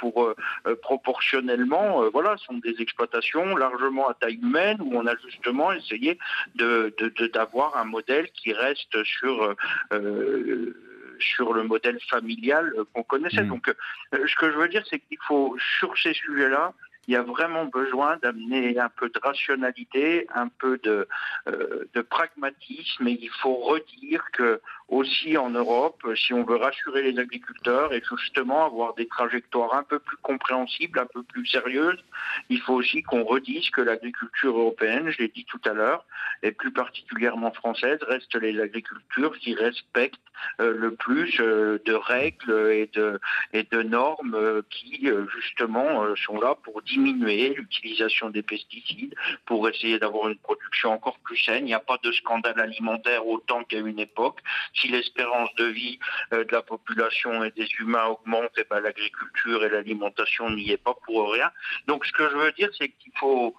proportionnellement, 0.81 2.09
voilà, 2.09 2.35
sont 2.37 2.57
des 2.57 2.81
exploitations 2.81 3.55
largement 3.55 4.09
à 4.09 4.13
taille 4.13 4.39
humaine 4.41 4.77
où 4.81 4.95
on 4.95 5.05
a 5.07 5.15
justement 5.17 5.71
essayé 5.71 6.17
d'avoir 6.55 7.77
un 7.77 7.85
modèle 7.85 8.29
qui 8.31 8.50
reste 8.53 9.03
sur 9.03 9.43
euh, 9.43 9.55
euh, 9.93 10.75
sur 11.19 11.53
le 11.53 11.63
modèle 11.63 11.99
familial 12.09 12.73
qu'on 12.93 13.03
connaissait. 13.03 13.43
Mmh. 13.43 13.49
Donc, 13.49 13.67
euh, 13.67 14.27
ce 14.27 14.35
que 14.35 14.51
je 14.51 14.57
veux 14.57 14.67
dire, 14.67 14.83
c'est 14.89 14.99
qu'il 14.99 15.19
faut, 15.27 15.55
sur 15.79 15.95
ces 15.97 16.13
sujets-là, 16.13 16.73
il 17.07 17.13
y 17.13 17.17
a 17.17 17.21
vraiment 17.21 17.65
besoin 17.65 18.17
d'amener 18.17 18.79
un 18.79 18.89
peu 18.89 19.09
de 19.09 19.19
rationalité, 19.21 20.27
un 20.33 20.47
peu 20.47 20.79
de, 20.79 21.07
de 21.47 22.01
pragmatisme, 22.01 23.07
et 23.07 23.17
il 23.19 23.29
faut 23.41 23.55
redire 23.55 24.23
que 24.33 24.61
aussi 24.91 25.37
en 25.37 25.49
Europe, 25.49 26.05
si 26.15 26.33
on 26.33 26.43
veut 26.43 26.57
rassurer 26.57 27.01
les 27.01 27.17
agriculteurs 27.17 27.93
et 27.93 28.03
justement 28.17 28.65
avoir 28.65 28.93
des 28.93 29.07
trajectoires 29.07 29.73
un 29.73 29.83
peu 29.83 29.99
plus 29.99 30.17
compréhensibles, 30.17 30.99
un 30.99 31.05
peu 31.05 31.23
plus 31.23 31.45
sérieuses, 31.47 32.03
il 32.49 32.59
faut 32.59 32.73
aussi 32.73 33.01
qu'on 33.01 33.23
redise 33.23 33.69
que 33.69 33.81
l'agriculture 33.81 34.57
européenne, 34.57 35.09
je 35.09 35.19
l'ai 35.19 35.29
dit 35.29 35.45
tout 35.45 35.61
à 35.65 35.73
l'heure, 35.73 36.05
et 36.43 36.51
plus 36.51 36.71
particulièrement 36.71 37.51
française, 37.51 37.99
reste 38.07 38.35
les 38.35 38.59
agricultures 38.59 39.37
qui 39.39 39.55
respectent 39.55 40.19
euh, 40.59 40.75
le 40.75 40.95
plus 40.95 41.39
euh, 41.39 41.79
de 41.85 41.93
règles 41.93 42.71
et 42.71 42.89
de, 42.93 43.83
normes 43.83 44.35
euh, 44.35 44.61
qui 44.69 45.07
justement 45.33 46.15
sont 46.15 46.39
là 46.39 46.55
pour 46.63 46.81
diminuer 46.81 47.53
l'utilisation 47.53 48.29
des 48.29 48.41
pesticides, 48.41 49.15
pour 49.45 49.67
essayer 49.69 49.99
d'avoir 49.99 50.29
une 50.29 50.37
production 50.37 50.91
encore 50.91 51.17
plus 51.19 51.37
saine. 51.37 51.63
Il 51.63 51.65
n'y 51.65 51.73
a 51.73 51.79
pas 51.79 51.97
de 52.03 52.11
scandale 52.11 52.59
alimentaire 52.59 53.25
autant 53.25 53.63
qu'à 53.63 53.79
une 53.79 53.99
époque 53.99 54.39
si 54.81 54.87
l'espérance 54.87 55.53
de 55.55 55.65
vie 55.65 55.99
euh, 56.33 56.43
de 56.43 56.51
la 56.51 56.61
population 56.61 57.43
et 57.43 57.51
des 57.51 57.67
humains 57.79 58.05
augmente, 58.05 58.51
et 58.57 58.61
eh 58.61 58.67
ben, 58.69 58.79
l'agriculture 58.79 59.63
et 59.63 59.69
l'alimentation 59.69 60.49
n'y 60.49 60.71
est 60.71 60.83
pas 60.83 60.95
pour 61.05 61.31
rien. 61.31 61.51
Donc 61.87 62.05
ce 62.05 62.11
que 62.11 62.29
je 62.29 62.35
veux 62.35 62.51
dire, 62.53 62.69
c'est 62.77 62.89
qu'il 62.89 63.11
faut 63.17 63.55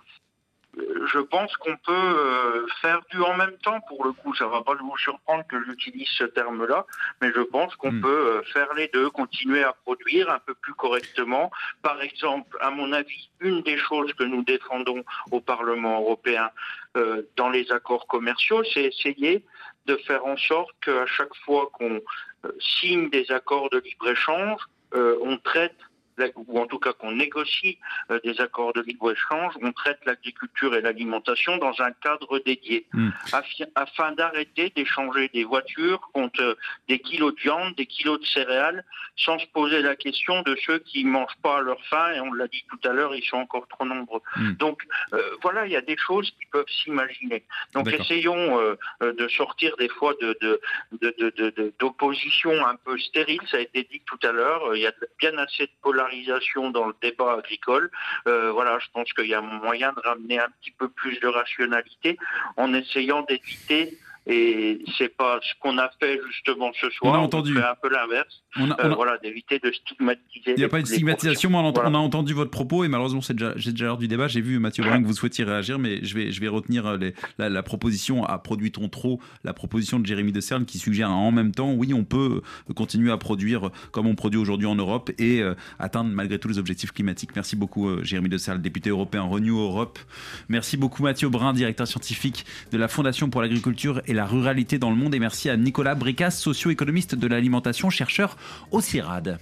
euh, 0.78 1.06
je 1.12 1.18
pense 1.18 1.54
qu'on 1.58 1.76
peut 1.76 1.92
euh, 1.92 2.66
faire 2.80 3.02
du 3.10 3.20
en 3.20 3.36
même 3.36 3.58
temps 3.58 3.80
pour 3.88 4.04
le 4.06 4.12
coup. 4.12 4.34
Ça 4.34 4.46
va 4.46 4.62
pas 4.62 4.74
vous 4.74 4.96
surprendre 4.96 5.46
que 5.46 5.62
j'utilise 5.64 6.08
ce 6.08 6.24
terme-là, 6.24 6.86
mais 7.20 7.30
je 7.30 7.42
pense 7.42 7.76
qu'on 7.76 7.92
hmm. 7.92 8.00
peut 8.00 8.42
faire 8.54 8.72
les 8.74 8.88
deux, 8.88 9.10
continuer 9.10 9.62
à 9.62 9.74
produire 9.84 10.30
un 10.30 10.38
peu 10.38 10.54
plus 10.54 10.72
correctement. 10.72 11.50
Par 11.82 12.00
exemple, 12.00 12.56
à 12.60 12.70
mon 12.70 12.90
avis, 12.92 13.28
une 13.40 13.60
des 13.62 13.76
choses 13.76 14.14
que 14.14 14.24
nous 14.24 14.44
défendons 14.44 15.04
au 15.30 15.40
Parlement 15.40 16.00
européen 16.00 16.50
dans 17.36 17.48
les 17.48 17.72
accords 17.72 18.06
commerciaux, 18.06 18.62
c'est 18.64 18.84
essayer 18.84 19.42
de 19.86 19.96
faire 19.96 20.24
en 20.24 20.36
sorte 20.36 20.70
qu'à 20.80 21.06
chaque 21.06 21.34
fois 21.44 21.70
qu'on 21.72 22.00
euh, 22.44 22.52
signe 22.60 23.10
des 23.10 23.30
accords 23.30 23.70
de 23.70 23.78
libre-échange, 23.78 24.60
euh, 24.94 25.16
on 25.22 25.38
traite 25.38 25.76
ou 26.36 26.58
en 26.58 26.66
tout 26.66 26.78
cas 26.78 26.92
qu'on 26.92 27.12
négocie 27.12 27.78
euh, 28.10 28.18
des 28.24 28.40
accords 28.40 28.72
de 28.72 28.82
libre-échange, 28.82 29.54
on 29.62 29.72
traite 29.72 29.98
l'agriculture 30.04 30.74
et 30.74 30.80
l'alimentation 30.80 31.56
dans 31.58 31.80
un 31.80 31.92
cadre 31.92 32.38
dédié, 32.40 32.86
hmm. 32.92 33.10
afin 33.74 34.12
d'arrêter 34.12 34.72
d'échanger 34.74 35.28
des 35.32 35.44
voitures 35.44 36.00
contre 36.12 36.42
euh, 36.42 36.54
des 36.88 36.98
kilos 36.98 37.34
de 37.34 37.40
viande, 37.40 37.74
des 37.76 37.86
kilos 37.86 38.20
de 38.20 38.26
céréales, 38.26 38.84
sans 39.16 39.38
se 39.38 39.46
poser 39.46 39.82
la 39.82 39.96
question 39.96 40.42
de 40.42 40.56
ceux 40.64 40.78
qui 40.78 41.04
ne 41.04 41.10
mangent 41.10 41.38
pas 41.42 41.58
à 41.58 41.60
leur 41.60 41.82
faim, 41.86 42.12
et 42.14 42.20
on 42.20 42.32
l'a 42.32 42.48
dit 42.48 42.64
tout 42.68 42.88
à 42.88 42.92
l'heure, 42.92 43.14
ils 43.14 43.24
sont 43.24 43.38
encore 43.38 43.66
trop 43.68 43.84
nombreux. 43.84 44.22
Hmm. 44.36 44.52
Donc 44.54 44.82
euh, 45.12 45.22
voilà, 45.42 45.66
il 45.66 45.72
y 45.72 45.76
a 45.76 45.82
des 45.82 45.96
choses 45.96 46.30
qui 46.30 46.46
peuvent 46.46 46.68
s'imaginer. 46.82 47.44
Donc 47.74 47.92
essayons 47.92 48.58
de 49.00 49.28
sortir 49.28 49.76
des 49.76 49.88
fois 49.88 50.14
d'opposition 51.80 52.50
de, 52.50 52.56
de, 52.56 52.62
un 52.62 52.76
peu 52.76 52.98
stérile, 52.98 53.40
ça 53.50 53.56
a 53.58 53.60
été 53.60 53.86
dit 53.90 54.02
tout 54.06 54.18
à 54.22 54.32
l'heure, 54.32 54.74
il 54.74 54.82
y 54.82 54.86
a 54.86 54.92
bien 55.18 55.36
assez 55.38 55.66
de 55.66 55.72
dans 56.70 56.86
le 56.86 56.94
débat 57.00 57.34
agricole. 57.34 57.90
Euh, 58.26 58.52
voilà, 58.52 58.78
je 58.78 58.86
pense 58.92 59.12
qu'il 59.12 59.26
y 59.26 59.34
a 59.34 59.40
moyen 59.40 59.92
de 59.92 60.00
ramener 60.00 60.38
un 60.38 60.48
petit 60.60 60.70
peu 60.70 60.88
plus 60.88 61.18
de 61.20 61.28
rationalité 61.28 62.18
en 62.56 62.74
essayant 62.74 63.22
d'éviter 63.22 63.98
et 64.26 64.78
c'est 64.98 65.16
pas 65.16 65.40
ce 65.42 65.52
qu'on 65.60 65.78
a 65.78 65.90
fait 65.98 66.20
justement 66.30 66.70
ce 66.80 66.88
soir. 66.90 67.14
On 67.14 67.16
a 67.16 67.18
entendu. 67.18 67.58
un 67.58 67.74
peu 67.80 67.88
l'inverse. 67.88 68.42
Euh, 68.58 68.94
voilà, 68.94 69.18
d'éviter 69.18 69.58
de 69.58 69.72
stigmatiser. 69.72 70.52
Il 70.52 70.56
n'y 70.56 70.64
a 70.64 70.68
pas 70.68 70.80
de 70.80 70.86
stigmatisation. 70.86 71.50
on, 71.54 71.74
a 71.74 71.98
entendu 71.98 72.32
votre 72.32 72.50
propos 72.50 72.84
et 72.84 72.88
malheureusement, 72.88 73.20
j'ai 73.20 73.34
déjà, 73.34 73.54
déjà 73.54 73.86
l'heure 73.86 73.96
du 73.96 74.06
débat. 74.06 74.28
J'ai 74.28 74.40
vu 74.42 74.58
Mathieu 74.58 74.84
Brun 74.84 75.02
que 75.02 75.06
vous 75.06 75.14
souhaitiez 75.14 75.44
réagir, 75.44 75.78
mais 75.78 76.04
je 76.04 76.14
vais, 76.14 76.30
je 76.30 76.40
vais 76.40 76.48
retenir 76.48 76.86
euh, 76.86 76.98
la, 77.38 77.62
proposition 77.62 78.24
à 78.24 78.38
produit-on 78.38 78.88
trop, 78.88 79.20
la 79.42 79.54
proposition 79.54 79.98
de 79.98 80.06
Jérémy 80.06 80.32
de 80.32 80.40
Cerne 80.40 80.66
qui 80.66 80.78
suggère 80.78 81.10
en 81.10 81.32
même 81.32 81.52
temps, 81.52 81.72
oui, 81.72 81.92
on 81.94 82.04
peut 82.04 82.42
continuer 82.76 83.10
à 83.10 83.16
produire 83.16 83.70
comme 83.90 84.06
on 84.06 84.14
produit 84.14 84.38
aujourd'hui 84.38 84.66
en 84.66 84.74
Europe 84.74 85.10
et 85.18 85.40
euh, 85.40 85.54
atteindre 85.78 86.10
malgré 86.10 86.38
tout 86.38 86.48
les 86.48 86.58
objectifs 86.58 86.92
climatiques. 86.92 87.30
Merci 87.34 87.56
beaucoup, 87.56 88.02
Jérémy 88.04 88.28
de 88.28 88.38
Cerne, 88.38 88.60
député 88.60 88.90
européen 88.90 89.22
Renew 89.22 89.58
Europe. 89.58 89.98
Merci 90.48 90.76
beaucoup, 90.76 91.02
Mathieu 91.02 91.28
Brun, 91.28 91.54
directeur 91.54 91.88
scientifique 91.88 92.44
de 92.70 92.78
la 92.78 92.88
Fondation 92.88 93.30
pour 93.30 93.40
l'agriculture 93.40 94.02
et 94.06 94.11
la 94.12 94.26
ruralité 94.26 94.78
dans 94.78 94.90
le 94.90 94.96
monde. 94.96 95.14
Et 95.14 95.18
merci 95.18 95.48
à 95.50 95.56
Nicolas 95.56 95.94
Bricas, 95.94 96.30
socio-économiste 96.30 97.14
de 97.14 97.26
l'alimentation, 97.26 97.90
chercheur 97.90 98.36
au 98.70 98.80
CIRAD. 98.80 99.38